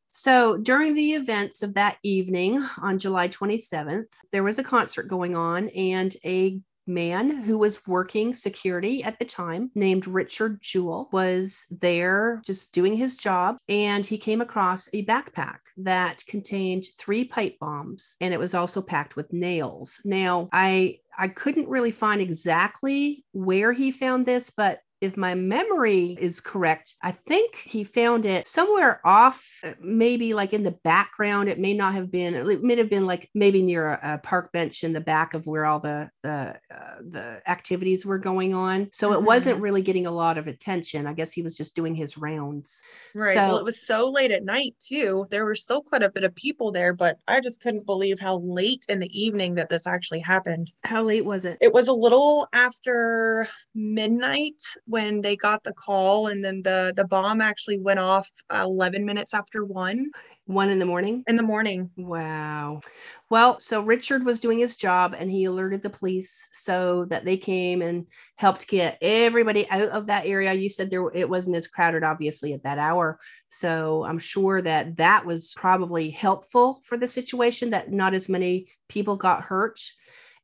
So 0.09 0.57
during 0.57 0.95
the 0.95 1.13
events 1.13 1.61
of 1.61 1.75
that 1.75 1.97
evening 2.01 2.65
on 2.81 2.97
July 2.97 3.27
27th, 3.27 4.07
there 4.31 4.43
was 4.43 4.57
a 4.57 4.63
concert 4.63 5.03
going 5.03 5.35
on, 5.35 5.69
and 5.69 6.11
a 6.25 6.59
man 6.87 7.43
who 7.43 7.57
was 7.57 7.85
working 7.87 8.33
security 8.33 9.03
at 9.03 9.19
the 9.19 9.25
time, 9.25 9.71
named 9.75 10.07
Richard 10.07 10.61
Jewell, 10.61 11.09
was 11.11 11.65
there 11.69 12.41
just 12.45 12.73
doing 12.73 12.95
his 12.95 13.15
job. 13.15 13.57
And 13.67 14.05
he 14.05 14.17
came 14.17 14.41
across 14.41 14.89
a 14.93 15.05
backpack 15.05 15.59
that 15.77 16.25
contained 16.27 16.85
three 16.97 17.23
pipe 17.23 17.57
bombs, 17.59 18.15
and 18.21 18.33
it 18.33 18.39
was 18.39 18.53
also 18.53 18.81
packed 18.81 19.15
with 19.15 19.33
nails. 19.33 20.01
Now, 20.05 20.49
I 20.51 20.99
I 21.17 21.27
couldn't 21.27 21.67
really 21.67 21.91
find 21.91 22.21
exactly 22.21 23.25
where 23.31 23.73
he 23.73 23.89
found 23.89 24.25
this, 24.25 24.51
but 24.51 24.79
if 24.99 25.15
my 25.15 25.35
memory 25.35 26.17
is 26.19 26.39
correct, 26.39 26.95
I 27.03 27.11
think 27.11 27.55
he 27.55 27.83
found 27.83 28.25
it 28.25 28.47
somewhere 28.47 28.99
off, 29.05 29.47
uh, 29.63 29.73
maybe 29.79 30.33
like 30.33 30.53
in 30.53 30.63
the 30.63 30.71
background. 30.83 31.49
It 31.49 31.59
may 31.59 31.73
not 31.73 31.93
have 31.93 32.09
been. 32.11 32.33
It 32.33 32.63
may 32.63 32.75
have 32.77 32.89
been 32.89 33.05
like 33.05 33.29
maybe 33.35 33.61
near 33.61 33.93
a, 33.93 34.13
a 34.13 34.17
park 34.17 34.51
bench 34.51 34.83
in 34.83 34.93
the 34.93 34.99
back 35.01 35.33
of 35.33 35.45
where 35.45 35.65
all 35.65 35.79
the 35.79 36.09
the 36.23 36.55
uh, 36.73 36.95
the 37.09 37.41
activities 37.47 38.05
were 38.05 38.17
going 38.17 38.53
on. 38.53 38.89
So 38.91 39.13
it 39.13 39.17
Mhm. 39.19 39.25
wasn't 39.25 39.61
really 39.61 39.81
getting 39.83 40.07
a 40.07 40.11
lot 40.11 40.37
of 40.37 40.47
attention. 40.47 41.05
I 41.05 41.13
guess 41.13 41.31
he 41.31 41.41
was 41.43 41.55
just 41.55 41.75
doing 41.75 41.93
his 41.93 42.17
rounds. 42.17 42.81
Right. 43.13 43.35
well, 43.35 43.57
it 43.57 43.63
was 43.65 43.85
so 43.85 44.09
late 44.09 44.31
at 44.31 44.43
night 44.43 44.75
too. 44.79 45.25
There 45.29 45.45
were 45.45 45.55
still 45.55 45.81
quite 45.83 46.03
a 46.03 46.09
bit 46.09 46.23
of 46.23 46.33
people 46.35 46.71
there, 46.71 46.93
but 46.93 47.19
I 47.27 47.39
just 47.39 47.61
couldn't 47.61 47.85
believe 47.85 48.19
how 48.19 48.37
late 48.39 48.85
in 48.89 48.99
the 48.99 49.11
evening 49.19 49.55
that 49.55 49.69
this 49.69 49.85
actually 49.85 50.19
happened. 50.19 50.71
How 50.83 51.03
late 51.03 51.25
was 51.25 51.45
it? 51.45 51.57
It 51.61 51.73
was 51.73 51.87
a 51.87 51.93
little 51.93 52.47
after 52.53 53.47
midnight 53.75 54.61
when 54.87 55.21
they 55.21 55.35
got 55.35 55.63
the 55.63 55.73
call, 55.73 56.27
and 56.27 56.43
then 56.43 56.61
the 56.63 56.93
the 56.95 57.05
bomb 57.05 57.41
actually 57.41 57.79
went 57.79 57.99
off 57.99 58.29
uh, 58.49 58.63
11 58.65 59.05
minutes 59.05 59.33
after 59.33 59.63
one 59.65 60.11
One 60.45 60.69
in 60.69 60.79
the 60.79 60.85
morning. 60.85 61.23
in 61.27 61.35
the 61.35 61.43
morning. 61.43 61.91
Wow. 61.97 62.81
Well, 63.29 63.59
so 63.59 63.81
Richard 63.81 64.23
was 64.25 64.39
doing 64.39 64.59
his 64.59 64.77
job 64.77 65.13
and 65.17 65.29
he 65.29 65.43
alerted 65.43 65.83
the 65.83 65.89
police 65.89 66.47
so 66.51 67.05
that 67.09 67.25
they 67.25 67.35
came 67.37 67.81
and 67.81 68.07
helped 68.37 68.67
get 68.67 68.97
everybody 69.01 69.69
out 69.69 69.89
of 69.89 70.07
that 70.07 70.25
area. 70.25 70.53
You 70.53 70.69
said 70.69 70.89
there 70.89 71.09
it 71.13 71.29
wasn't 71.29 71.57
as 71.57 71.67
crowded 71.67 72.03
obviously 72.03 72.53
at 72.53 72.63
that 72.63 72.77
hour. 72.77 73.19
So 73.49 74.05
I'm 74.05 74.19
sure 74.19 74.61
that 74.61 74.97
that 74.97 75.25
was 75.25 75.53
probably 75.57 76.09
helpful 76.09 76.79
for 76.85 76.97
the 76.97 77.07
situation 77.07 77.71
that 77.71 77.91
not 77.91 78.13
as 78.13 78.29
many 78.29 78.67
people 78.87 79.17
got 79.17 79.43
hurt. 79.43 79.81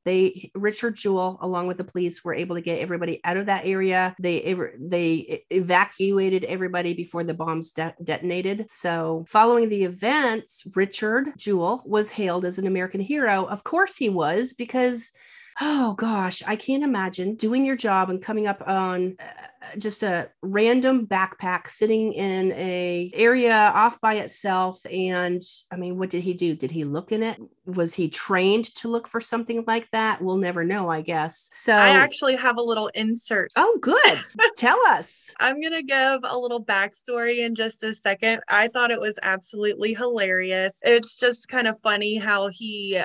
They 0.05 0.51
Richard 0.55 0.95
Jewell, 0.95 1.37
along 1.41 1.67
with 1.67 1.77
the 1.77 1.83
police, 1.83 2.23
were 2.23 2.33
able 2.33 2.55
to 2.55 2.61
get 2.61 2.79
everybody 2.79 3.21
out 3.23 3.37
of 3.37 3.45
that 3.45 3.65
area. 3.65 4.15
They 4.19 4.55
they 4.79 5.45
evacuated 5.49 6.43
everybody 6.45 6.93
before 6.93 7.23
the 7.23 7.33
bombs 7.33 7.71
de- 7.71 7.95
detonated. 8.03 8.69
So, 8.69 9.25
following 9.27 9.69
the 9.69 9.83
events, 9.83 10.67
Richard 10.75 11.33
Jewell 11.37 11.83
was 11.85 12.11
hailed 12.11 12.45
as 12.45 12.57
an 12.57 12.67
American 12.67 13.01
hero. 13.01 13.45
Of 13.45 13.63
course, 13.63 13.95
he 13.95 14.09
was 14.09 14.53
because 14.53 15.11
oh 15.61 15.93
gosh, 15.93 16.43
I 16.47 16.55
can't 16.55 16.83
imagine 16.83 17.35
doing 17.35 17.65
your 17.65 17.75
job 17.75 18.09
and 18.09 18.21
coming 18.21 18.47
up 18.47 18.63
on 18.67 19.15
uh, 19.19 19.77
just 19.77 20.03
a 20.03 20.29
random 20.41 21.07
backpack 21.07 21.69
sitting 21.69 22.13
in 22.13 22.51
a 22.53 23.11
area 23.13 23.71
off 23.73 23.99
by 24.01 24.15
itself. 24.15 24.81
And 24.91 25.41
I 25.71 25.75
mean, 25.75 25.97
what 25.97 26.09
did 26.09 26.23
he 26.23 26.33
do? 26.33 26.55
Did 26.55 26.71
he 26.71 26.83
look 26.83 27.11
in 27.11 27.23
it? 27.23 27.39
Was 27.65 27.93
he 27.93 28.09
trained 28.09 28.65
to 28.75 28.87
look 28.87 29.07
for 29.07 29.21
something 29.21 29.63
like 29.67 29.89
that? 29.91 30.21
We'll 30.21 30.37
never 30.37 30.63
know, 30.63 30.89
I 30.89 31.01
guess. 31.01 31.47
So 31.51 31.73
I 31.73 31.89
actually 31.89 32.35
have 32.35 32.57
a 32.57 32.61
little 32.61 32.87
insert. 32.93 33.51
Oh, 33.55 33.77
good. 33.81 34.19
Tell 34.57 34.79
us. 34.87 35.31
I'm 35.39 35.61
going 35.61 35.73
to 35.73 35.83
give 35.83 36.19
a 36.23 36.37
little 36.37 36.63
backstory 36.63 37.45
in 37.45 37.55
just 37.55 37.83
a 37.83 37.93
second. 37.93 38.41
I 38.49 38.67
thought 38.67 38.91
it 38.91 38.99
was 38.99 39.17
absolutely 39.23 39.93
hilarious. 39.93 40.79
It's 40.83 41.17
just 41.17 41.47
kind 41.47 41.67
of 41.67 41.79
funny 41.79 42.17
how 42.17 42.49
he 42.49 43.01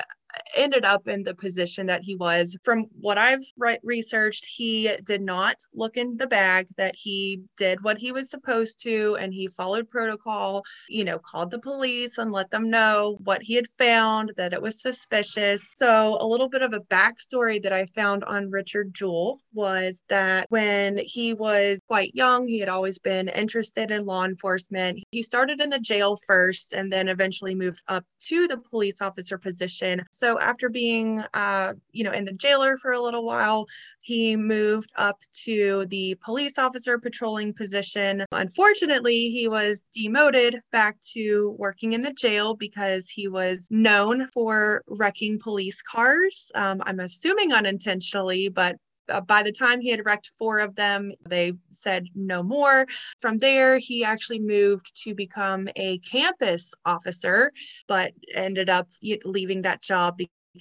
ended 0.57 0.85
up 0.85 1.09
in 1.09 1.23
the 1.23 1.35
position 1.35 1.87
that 1.87 2.03
he 2.03 2.17
was. 2.17 2.57
From 2.65 2.87
what 3.01 3.19
I've 3.19 3.43
re- 3.57 3.79
researched, 3.83 4.47
he 4.47 4.91
did 5.07 5.23
not 5.23 5.57
look 5.75 5.97
in 5.97 6.17
the 6.17 6.27
bag, 6.27 6.69
that 6.77 6.95
he 6.97 7.43
did 7.57 7.83
what 7.83 7.99
he 7.99 8.13
was 8.13 8.31
supposed 8.31 8.83
to, 8.83 9.17
and 9.21 9.33
he 9.33 9.49
followed 9.49 9.91
protocol, 9.91 10.65
you 10.89 11.05
know, 11.05 11.19
called 11.19 11.51
the 11.51 11.59
police 11.59 12.19
and 12.19 12.33
let 12.33 12.51
them 12.51 12.71
know 12.71 13.19
what 13.25 13.43
he 13.43 13.55
had 13.55 13.69
found, 13.69 14.33
that 14.37 14.53
it 14.53 14.63
was 14.63 14.81
suspicious. 14.81 15.73
So, 15.77 16.19
a 16.21 16.27
little 16.27 16.49
bit 16.49 16.63
of 16.63 16.73
a 16.73 16.81
backstory 16.81 17.63
that 17.63 17.73
I 17.73 17.87
found 17.87 18.25
on 18.25 18.51
Richard 18.51 18.95
Jewell 18.95 19.41
was 19.53 20.03
that 20.09 20.47
when 20.51 20.99
he 20.99 21.35
was 21.35 21.81
quite 21.89 22.15
young, 22.15 22.47
he 22.47 22.61
had 22.61 22.69
always 22.69 22.99
been 22.99 23.29
interested 23.29 23.91
in 23.91 24.05
law 24.05 24.25
enforcement. 24.25 25.01
He 25.11 25.23
started 25.23 25.61
in 25.61 25.71
the 25.71 25.79
jail 25.79 26.19
first 26.27 26.73
and 26.73 26.93
then 26.93 27.09
eventually 27.09 27.55
moved 27.55 27.81
up 27.89 28.05
to 28.27 28.47
the 28.47 28.59
police 28.59 29.01
officer 29.01 29.39
position. 29.39 30.05
So 30.11 30.38
after 30.41 30.69
being, 30.69 31.23
uh, 31.35 31.75
you 31.93 32.05
know, 32.05 32.13
in 32.13 32.25
the 32.25 32.33
jailer 32.33 32.77
for 32.77 32.93
a 32.93 33.01
little 33.01 33.25
while, 33.25 33.67
he 34.03 34.37
moved 34.37 34.91
up 34.97 35.21
to 35.45 35.87
the 35.87 36.17
police 36.23 36.59
officer 36.59 36.99
patrolling 36.99 37.53
position. 37.53 38.25
Unfortunately, 38.33 39.31
he 39.31 39.49
was 39.49 39.85
demoted 39.93 40.61
back 40.73 40.99
to 41.13 41.55
working 41.59 41.93
in 41.93 42.03
the 42.03 42.13
jail 42.13 42.55
because 42.55 43.09
he 43.09 43.29
was 43.29 43.67
known 43.71 44.29
for 44.29 44.83
wrecking 44.87 45.39
police 45.39 45.83
cars. 45.83 46.51
Um, 46.55 46.83
I'm 46.87 47.01
assuming 47.01 47.53
unintentionally, 47.53 48.49
but 48.49 48.77
uh, 49.09 49.21
by 49.21 49.43
the 49.43 49.53
time 49.53 49.81
he 49.81 49.91
had 49.91 50.05
wrecked 50.05 50.31
four 50.39 50.59
of 50.59 50.75
them, 50.75 51.13
they 51.29 51.53
said 51.71 52.07
no 52.15 52.43
more. 52.43 52.87
From 53.21 53.39
there, 53.39 53.79
he 53.79 54.05
actually 54.05 54.39
moved 54.39 54.95
to 55.03 55.15
become 55.15 55.69
a 55.77 55.99
campus 55.99 56.75
officer, 56.85 57.53
but 57.87 58.13
ended 58.35 58.69
up 58.69 58.89
leaving 59.25 59.63
that 59.63 59.83
job 59.83 60.19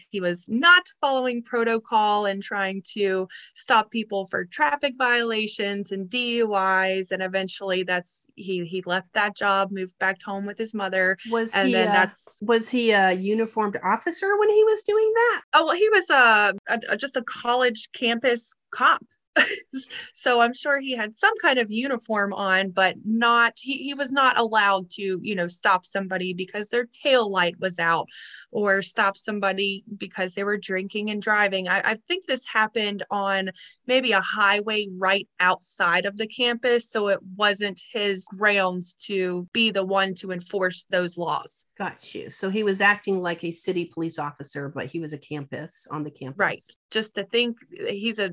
he 0.09 0.19
was 0.19 0.45
not 0.47 0.83
following 0.99 1.43
protocol 1.43 2.25
and 2.25 2.41
trying 2.41 2.81
to 2.93 3.27
stop 3.55 3.91
people 3.91 4.25
for 4.25 4.45
traffic 4.45 4.93
violations 4.97 5.91
and 5.91 6.09
DUIs. 6.09 7.11
And 7.11 7.21
eventually 7.21 7.83
that's 7.83 8.27
he 8.35 8.65
he 8.65 8.81
left 8.85 9.13
that 9.13 9.35
job, 9.35 9.71
moved 9.71 9.97
back 9.99 10.21
home 10.21 10.45
with 10.45 10.57
his 10.57 10.73
mother. 10.73 11.17
Was 11.29 11.53
and 11.53 11.67
he, 11.67 11.73
then 11.73 11.89
uh, 11.89 11.93
that's 11.93 12.39
was 12.41 12.69
he 12.69 12.91
a 12.91 13.11
uniformed 13.11 13.77
officer 13.83 14.37
when 14.37 14.49
he 14.49 14.63
was 14.63 14.81
doing 14.83 15.11
that? 15.15 15.41
Oh 15.53 15.65
well 15.65 15.75
he 15.75 15.89
was 15.89 16.09
a, 16.09 16.53
a 16.89 16.97
just 16.97 17.17
a 17.17 17.23
college 17.23 17.89
campus 17.93 18.53
cop 18.71 19.03
so 20.13 20.41
I'm 20.41 20.53
sure 20.53 20.79
he 20.79 20.95
had 20.95 21.15
some 21.15 21.33
kind 21.41 21.59
of 21.59 21.71
uniform 21.71 22.33
on, 22.33 22.71
but 22.71 22.95
not 23.05 23.53
he, 23.57 23.77
he 23.77 23.93
was 23.93 24.11
not 24.11 24.37
allowed 24.37 24.89
to, 24.91 25.19
you 25.21 25.35
know, 25.35 25.47
stop 25.47 25.85
somebody 25.85 26.33
because 26.33 26.69
their 26.69 26.85
tail 26.85 27.29
light 27.31 27.59
was 27.59 27.79
out 27.79 28.07
or 28.51 28.81
stop 28.81 29.17
somebody 29.17 29.83
because 29.97 30.33
they 30.33 30.43
were 30.43 30.57
drinking 30.57 31.09
and 31.09 31.21
driving. 31.21 31.67
I, 31.67 31.81
I 31.91 31.95
think 32.07 32.25
this 32.25 32.45
happened 32.45 33.03
on 33.11 33.51
maybe 33.85 34.11
a 34.11 34.21
highway 34.21 34.87
right 34.97 35.27
outside 35.39 36.05
of 36.05 36.17
the 36.17 36.27
campus. 36.27 36.89
So 36.89 37.07
it 37.09 37.19
wasn't 37.35 37.81
his 37.91 38.25
grounds 38.25 38.95
to 39.05 39.47
be 39.53 39.71
the 39.71 39.85
one 39.85 40.13
to 40.15 40.31
enforce 40.31 40.85
those 40.89 41.17
laws. 41.17 41.65
Got 41.77 42.15
you. 42.15 42.29
So 42.29 42.49
he 42.49 42.63
was 42.63 42.81
acting 42.81 43.21
like 43.21 43.43
a 43.43 43.51
city 43.51 43.85
police 43.85 44.17
officer, 44.17 44.69
but 44.69 44.87
he 44.87 44.99
was 44.99 45.13
a 45.13 45.17
campus 45.17 45.87
on 45.91 46.03
the 46.03 46.09
campus. 46.09 46.37
Right. 46.37 46.59
Just 46.91 47.15
to 47.15 47.23
think 47.23 47.57
he's 47.87 48.19
a 48.19 48.31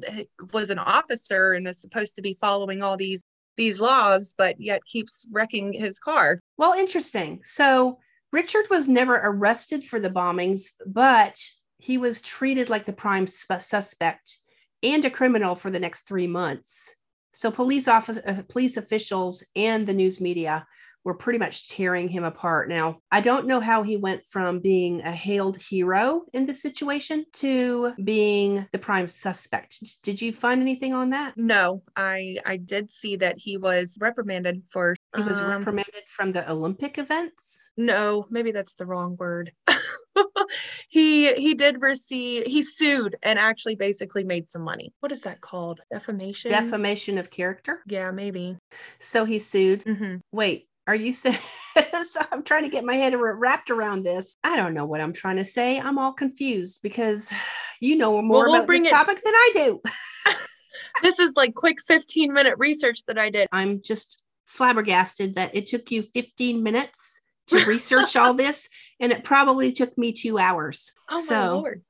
was 0.52 0.70
an 0.70 0.78
officer 0.78 1.52
and 1.52 1.66
is 1.66 1.80
supposed 1.80 2.16
to 2.16 2.23
be 2.23 2.34
following 2.34 2.82
all 2.82 2.96
these 2.96 3.23
these 3.56 3.80
laws, 3.80 4.34
but 4.37 4.61
yet 4.61 4.84
keeps 4.84 5.26
wrecking 5.30 5.73
his 5.73 5.99
car. 5.99 6.40
Well, 6.56 6.73
interesting. 6.73 7.40
So 7.44 7.99
Richard 8.32 8.66
was 8.70 8.88
never 8.88 9.14
arrested 9.14 9.84
for 9.84 10.00
the 10.00 10.11
bombings, 10.11 10.73
but 10.87 11.40
he 11.78 11.99
was 11.99 12.20
treated 12.20 12.70
like 12.70 12.84
the 12.84 12.92
prime 12.92 13.26
suspect 13.26 14.38
and 14.82 15.04
a 15.04 15.11
criminal 15.11 15.54
for 15.54 15.70
the 15.70 15.80
next 15.80 16.02
three 16.02 16.26
months. 16.26 16.96
So 17.32 17.50
police 17.50 17.88
office, 17.88 18.18
uh, 18.26 18.42
police 18.49 18.76
officials, 18.76 19.44
and 19.56 19.87
the 19.87 19.94
news 19.94 20.20
media 20.20 20.66
were 21.04 21.14
pretty 21.14 21.38
much 21.38 21.68
tearing 21.68 22.08
him 22.08 22.25
apart. 22.25 22.68
Now, 22.68 22.99
I 23.11 23.20
don't 23.20 23.46
know 23.46 23.61
how 23.61 23.82
he 23.82 23.96
went 23.96 24.25
from 24.26 24.61
being 24.61 25.02
a 25.02 25.12
hailed 25.12 25.56
hero 25.56 26.23
in 26.32 26.46
this 26.46 26.62
situation 26.62 27.26
to 27.34 27.92
being 28.02 28.66
the 28.73 28.78
prime 28.78 29.06
suspect. 29.06 30.02
Did 30.02 30.20
you 30.20 30.32
find 30.32 30.61
anything 30.61 30.94
on 30.94 31.11
that? 31.11 31.34
No, 31.37 31.82
I 31.94 32.38
I 32.44 32.56
did 32.56 32.92
see 32.92 33.16
that 33.16 33.37
he 33.38 33.56
was 33.56 33.96
reprimanded 34.00 34.62
for 34.70 34.96
he 35.16 35.23
was 35.23 35.38
um, 35.38 35.50
reprimanded 35.50 36.04
from 36.08 36.32
the 36.32 36.50
Olympic 36.50 36.99
events? 36.99 37.70
No, 37.76 38.26
maybe 38.30 38.50
that's 38.50 38.75
the 38.75 38.87
wrong 38.87 39.16
word. 39.18 39.52
he 40.88 41.34
he 41.34 41.54
did 41.54 41.82
receive 41.82 42.44
he 42.46 42.62
sued 42.62 43.16
and 43.23 43.38
actually 43.38 43.76
basically 43.76 44.25
made 44.25 44.49
some 44.49 44.62
money. 44.62 44.92
What 45.00 45.12
is 45.12 45.20
that 45.23 45.40
called? 45.40 45.80
Defamation? 45.92 46.50
Defamation 46.50 47.18
of 47.18 47.30
character? 47.30 47.82
Yeah, 47.87 48.11
maybe. 48.11 48.56
So 48.99 49.25
he 49.25 49.38
sued. 49.38 49.84
Mm-hmm. 49.84 50.16
Wait, 50.32 50.68
are 50.86 50.94
you 50.94 51.12
saying? 51.12 51.38
so 52.06 52.20
I'm 52.30 52.42
trying 52.42 52.64
to 52.64 52.68
get 52.68 52.84
my 52.84 52.94
head 52.94 53.14
wrapped 53.14 53.70
around 53.70 54.04
this. 54.04 54.36
I 54.44 54.56
don't 54.56 54.74
know 54.74 54.84
what 54.84 55.00
I'm 55.00 55.12
trying 55.12 55.36
to 55.36 55.44
say. 55.44 55.78
I'm 55.78 55.98
all 55.98 56.12
confused 56.12 56.80
because 56.82 57.32
you 57.80 57.96
know 57.96 58.20
more 58.22 58.44
well, 58.44 58.52
we'll 58.52 58.54
about 58.56 58.68
this 58.68 58.82
it- 58.82 58.90
topic 58.90 59.22
than 59.22 59.34
I 59.34 59.50
do. 59.54 59.80
this 61.02 61.18
is 61.18 61.34
like 61.36 61.54
quick 61.54 61.80
15 61.82 62.32
minute 62.32 62.54
research 62.58 63.00
that 63.06 63.18
I 63.18 63.30
did. 63.30 63.48
I'm 63.52 63.80
just 63.82 64.18
flabbergasted 64.46 65.36
that 65.36 65.54
it 65.54 65.66
took 65.66 65.90
you 65.90 66.02
15 66.02 66.62
minutes 66.62 67.20
to 67.48 67.64
research 67.66 68.16
all 68.16 68.34
this, 68.34 68.68
and 69.00 69.12
it 69.12 69.24
probably 69.24 69.72
took 69.72 69.96
me 69.98 70.12
two 70.12 70.38
hours. 70.38 70.92
Oh 71.10 71.22
so, 71.22 71.34
my 71.34 71.48
lord. 71.48 71.82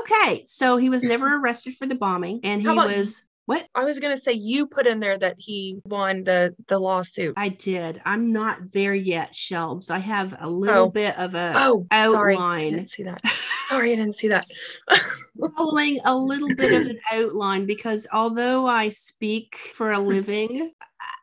okay, 0.00 0.42
so 0.46 0.76
he 0.76 0.90
was 0.90 1.02
never 1.02 1.36
arrested 1.36 1.76
for 1.76 1.86
the 1.86 1.94
bombing, 1.94 2.40
and 2.44 2.62
he 2.62 2.68
was 2.68 3.22
what? 3.48 3.66
I 3.74 3.84
was 3.84 3.98
gonna 3.98 4.18
say 4.18 4.32
you 4.32 4.66
put 4.66 4.86
in 4.86 5.00
there 5.00 5.16
that 5.16 5.36
he 5.38 5.80
won 5.86 6.22
the 6.22 6.54
the 6.66 6.78
lawsuit. 6.78 7.32
I 7.38 7.48
did. 7.48 7.98
I'm 8.04 8.30
not 8.30 8.72
there 8.72 8.94
yet, 8.94 9.32
Shelbs. 9.32 9.90
I 9.90 10.00
have 10.00 10.34
a 10.34 10.44
oh. 10.44 10.50
little 10.50 10.84
oh. 10.84 10.90
bit 10.90 11.18
of 11.18 11.34
a 11.34 11.54
oh 11.56 11.86
outline. 11.90 12.12
Sorry, 12.12 12.36
I 12.36 12.70
didn't 12.70 12.90
see 12.90 13.02
that. 13.04 13.22
sorry, 13.68 13.92
I 13.92 13.94
didn't 13.94 14.16
see 14.16 14.28
that. 14.28 14.46
Following 15.56 15.98
a 16.04 16.14
little 16.14 16.54
bit 16.54 16.78
of 16.78 16.88
an 16.88 17.00
outline 17.10 17.64
because 17.64 18.06
although 18.12 18.66
I 18.66 18.90
speak 18.90 19.56
for 19.72 19.92
a 19.92 19.98
living, 19.98 20.72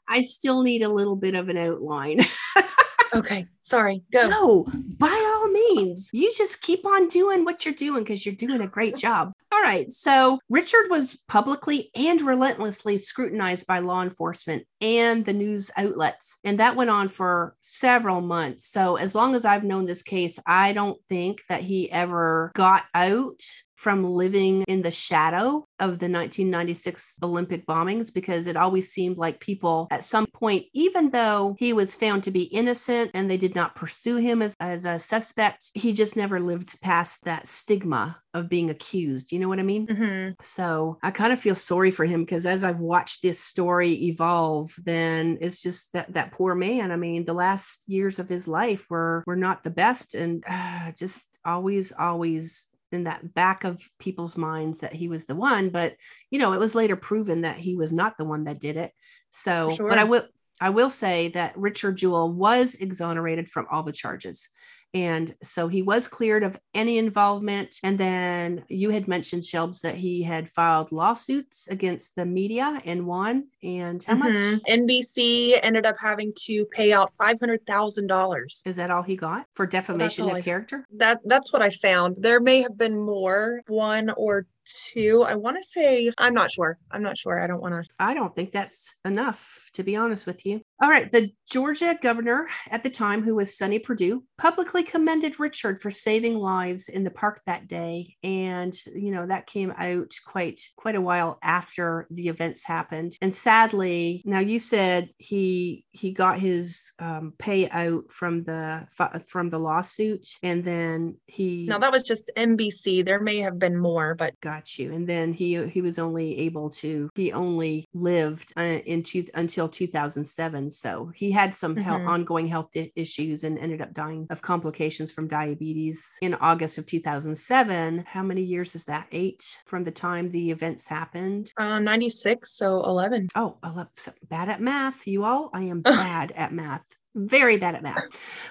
I 0.09 0.23
still 0.23 0.63
need 0.63 0.81
a 0.81 0.89
little 0.89 1.15
bit 1.15 1.35
of 1.35 1.49
an 1.49 1.57
outline. 1.57 2.25
okay, 3.13 3.45
sorry. 3.59 4.01
Go. 4.11 4.29
No, 4.29 4.65
by 4.97 5.11
all 5.11 5.51
means, 5.51 6.09
you 6.11 6.33
just 6.35 6.63
keep 6.63 6.87
on 6.87 7.07
doing 7.07 7.45
what 7.45 7.65
you're 7.65 7.75
doing 7.75 8.03
because 8.03 8.25
you're 8.25 8.33
doing 8.33 8.61
a 8.61 8.67
great 8.67 8.97
job. 8.97 9.31
All 9.55 9.61
right. 9.61 9.89
So 9.93 10.39
Richard 10.49 10.87
was 10.89 11.17
publicly 11.29 11.89
and 11.95 12.21
relentlessly 12.21 12.97
scrutinized 12.97 13.65
by 13.65 13.79
law 13.79 14.03
enforcement 14.03 14.67
and 14.81 15.23
the 15.23 15.31
news 15.31 15.71
outlets. 15.77 16.39
And 16.43 16.59
that 16.59 16.75
went 16.75 16.89
on 16.89 17.07
for 17.07 17.55
several 17.61 18.19
months. 18.19 18.65
So 18.65 18.97
as 18.97 19.15
long 19.15 19.33
as 19.33 19.45
I've 19.45 19.63
known 19.63 19.85
this 19.85 20.03
case, 20.03 20.39
I 20.45 20.73
don't 20.73 20.99
think 21.07 21.41
that 21.47 21.61
he 21.61 21.89
ever 21.89 22.51
got 22.53 22.83
out 22.93 23.41
from 23.85 24.03
living 24.03 24.63
in 24.67 24.81
the 24.81 24.89
shadow 24.89 25.63
of 25.79 25.99
the 25.99 26.09
1996 26.09 27.19
Olympic 27.21 27.67
bombings 27.67 28.11
because 28.11 28.47
it 28.47 28.57
always 28.57 28.91
seemed 28.91 29.15
like 29.15 29.39
people 29.39 29.87
at 29.91 30.03
some 30.03 30.25
point, 30.25 30.65
even 30.73 31.11
though 31.11 31.55
he 31.59 31.71
was 31.71 31.93
found 31.93 32.23
to 32.23 32.31
be 32.31 32.45
innocent 32.45 33.11
and 33.13 33.29
they 33.29 33.37
did 33.37 33.53
not 33.53 33.75
pursue 33.75 34.15
him 34.15 34.41
as, 34.41 34.55
as 34.59 34.85
a 34.85 34.97
suspect, 34.97 35.69
he 35.75 35.93
just 35.93 36.15
never 36.15 36.39
lived 36.39 36.81
past 36.81 37.23
that 37.25 37.47
stigma 37.47 38.19
of 38.33 38.49
being 38.49 38.71
accused. 38.71 39.31
You 39.31 39.37
know 39.37 39.49
what 39.49 39.59
I 39.59 39.63
mean? 39.63 39.85
Mm-hmm. 39.85 40.31
So 40.41 40.97
I 41.03 41.11
kind 41.11 41.31
of 41.31 41.39
feel 41.39 41.53
sorry 41.53 41.91
for 41.91 42.05
him 42.05 42.21
because 42.25 42.47
as 42.47 42.63
I've 42.63 42.79
watched 42.79 43.21
this 43.21 43.39
story 43.39 43.91
evolve, 44.05 44.73
then 44.83 45.37
it's 45.41 45.61
just 45.61 45.93
that 45.93 46.11
that 46.15 46.31
poor 46.31 46.55
man. 46.55 46.91
I 46.91 46.95
mean, 46.95 47.23
the 47.25 47.33
last 47.33 47.83
years 47.85 48.17
of 48.17 48.27
his 48.27 48.47
life 48.47 48.87
were 48.89 49.23
were 49.27 49.35
not 49.35 49.63
the 49.63 49.69
best, 49.69 50.15
and 50.15 50.43
uh, 50.49 50.91
just 50.97 51.21
always, 51.45 51.91
always 51.91 52.67
in 52.91 53.05
that 53.05 53.33
back 53.33 53.63
of 53.63 53.81
people's 53.99 54.37
minds 54.37 54.79
that 54.79 54.93
he 54.93 55.07
was 55.07 55.25
the 55.25 55.35
one 55.35 55.69
but 55.69 55.95
you 56.29 56.39
know 56.39 56.53
it 56.53 56.59
was 56.59 56.75
later 56.75 56.95
proven 56.95 57.41
that 57.41 57.57
he 57.57 57.75
was 57.75 57.91
not 57.91 58.17
the 58.17 58.25
one 58.25 58.45
that 58.45 58.59
did 58.59 58.77
it 58.77 58.91
so 59.29 59.71
sure. 59.71 59.89
but 59.89 59.97
i 59.97 60.03
will 60.03 60.23
i 60.61 60.69
will 60.69 60.89
say 60.89 61.27
that 61.29 61.57
richard 61.57 61.97
jewell 61.97 62.31
was 62.31 62.75
exonerated 62.75 63.49
from 63.49 63.65
all 63.71 63.83
the 63.83 63.91
charges 63.91 64.49
and 64.95 65.35
so 65.43 65.67
he 65.67 65.81
was 65.81 66.07
cleared 66.07 66.41
of 66.41 66.57
any 66.73 66.97
involvement. 66.97 67.77
And 67.83 67.97
then 67.97 68.63
you 68.69 68.91
had 68.91 69.09
mentioned, 69.09 69.43
Shelbs, 69.43 69.81
that 69.81 69.95
he 69.95 70.23
had 70.23 70.49
filed 70.49 70.93
lawsuits 70.93 71.67
against 71.67 72.15
the 72.15 72.25
media 72.25 72.81
and 72.85 73.05
won. 73.05 73.47
And 73.61 74.01
how 74.01 74.15
mm-hmm. 74.15 74.53
much? 74.53 74.61
NBC 74.63 75.59
ended 75.61 75.85
up 75.85 75.97
having 75.99 76.31
to 76.45 76.65
pay 76.71 76.93
out 76.93 77.11
$500,000. 77.19 78.61
Is 78.65 78.75
that 78.77 78.89
all 78.89 79.03
he 79.03 79.17
got 79.17 79.45
for 79.51 79.67
defamation 79.67 80.29
of 80.29 80.43
character? 80.45 80.85
That 80.95 81.19
That's 81.25 81.51
what 81.51 81.61
I 81.61 81.71
found. 81.71 82.15
There 82.19 82.39
may 82.39 82.61
have 82.61 82.77
been 82.77 82.97
more, 82.97 83.61
one 83.67 84.11
or 84.11 84.47
two. 84.65 85.23
I 85.27 85.35
want 85.35 85.57
to 85.57 85.63
say, 85.63 86.11
I'm 86.17 86.33
not 86.33 86.51
sure. 86.51 86.77
I'm 86.91 87.03
not 87.03 87.17
sure. 87.17 87.41
I 87.41 87.47
don't 87.47 87.61
want 87.61 87.75
to. 87.75 87.83
I 87.99 88.13
don't 88.13 88.35
think 88.35 88.51
that's 88.51 88.95
enough, 89.05 89.69
to 89.73 89.83
be 89.83 89.95
honest 89.95 90.25
with 90.25 90.45
you. 90.45 90.61
All 90.81 90.89
right. 90.89 91.09
The 91.09 91.31
Georgia 91.49 91.97
governor 92.01 92.47
at 92.69 92.83
the 92.83 92.89
time, 92.89 93.23
who 93.23 93.35
was 93.35 93.57
Sonny 93.57 93.79
Perdue, 93.79 94.23
publicly 94.37 94.83
commended 94.83 95.39
Richard 95.39 95.81
for 95.81 95.89
saving 95.89 96.37
lives 96.37 96.89
in 96.89 97.05
the 97.05 97.11
park 97.11 97.39
that 97.45 97.69
day. 97.69 98.17
And, 98.23 98.77
you 98.93 99.11
know, 99.11 99.25
that 99.25 99.47
came 99.47 99.73
out 99.77 100.11
quite, 100.27 100.59
quite 100.75 100.95
a 100.95 101.01
while 101.01 101.39
after 101.41 102.07
the 102.11 102.27
events 102.27 102.65
happened. 102.65 103.17
And 103.21 103.33
sadly, 103.33 104.21
now 104.25 104.39
you 104.39 104.59
said 104.59 105.11
he, 105.17 105.85
he 105.91 106.11
got 106.11 106.39
his 106.39 106.91
um, 106.99 107.33
payout 107.37 108.11
from 108.11 108.43
the, 108.43 108.85
from 109.27 109.49
the 109.49 109.59
lawsuit. 109.59 110.27
And 110.43 110.65
then 110.65 111.15
he. 111.25 111.67
No, 111.67 111.79
that 111.79 111.91
was 111.93 112.03
just 112.03 112.29
NBC. 112.35 113.05
There 113.05 113.21
may 113.21 113.39
have 113.39 113.57
been 113.59 113.77
more, 113.77 114.13
but. 114.13 114.37
Got 114.41 114.77
you. 114.77 114.91
And 114.91 115.07
then 115.07 115.31
he, 115.31 115.65
he 115.67 115.81
was 115.81 115.99
only 115.99 116.37
able 116.39 116.69
to, 116.71 117.09
he 117.15 117.31
only 117.31 117.87
lived 117.93 118.51
uh, 118.57 118.61
in 118.61 119.03
two, 119.03 119.25
until 119.35 119.69
2007 119.69 120.64
so 120.71 121.11
he 121.15 121.31
had 121.31 121.53
some 121.55 121.75
mm-hmm. 121.75 122.07
ongoing 122.07 122.47
health 122.47 122.69
issues 122.95 123.43
and 123.43 123.57
ended 123.57 123.81
up 123.81 123.93
dying 123.93 124.27
of 124.29 124.41
complications 124.41 125.11
from 125.11 125.27
diabetes 125.27 126.17
in 126.21 126.35
August 126.35 126.77
of 126.77 126.85
2007. 126.85 128.03
How 128.07 128.23
many 128.23 128.41
years 128.41 128.75
is 128.75 128.85
that? 128.85 129.07
Eight 129.11 129.61
from 129.65 129.83
the 129.83 129.91
time 129.91 130.31
the 130.31 130.51
events 130.51 130.87
happened? 130.87 131.51
Uh, 131.57 131.79
96, 131.79 132.57
so 132.57 132.83
11. 132.83 133.29
Oh, 133.35 133.57
11. 133.63 133.87
So 133.95 134.11
bad 134.29 134.49
at 134.49 134.61
math, 134.61 135.07
you 135.07 135.23
all. 135.23 135.49
I 135.53 135.63
am 135.63 135.81
bad 135.81 136.31
at 136.31 136.53
math 136.53 136.85
very 137.15 137.57
bad 137.57 137.75
at 137.75 137.83
math. 137.83 138.03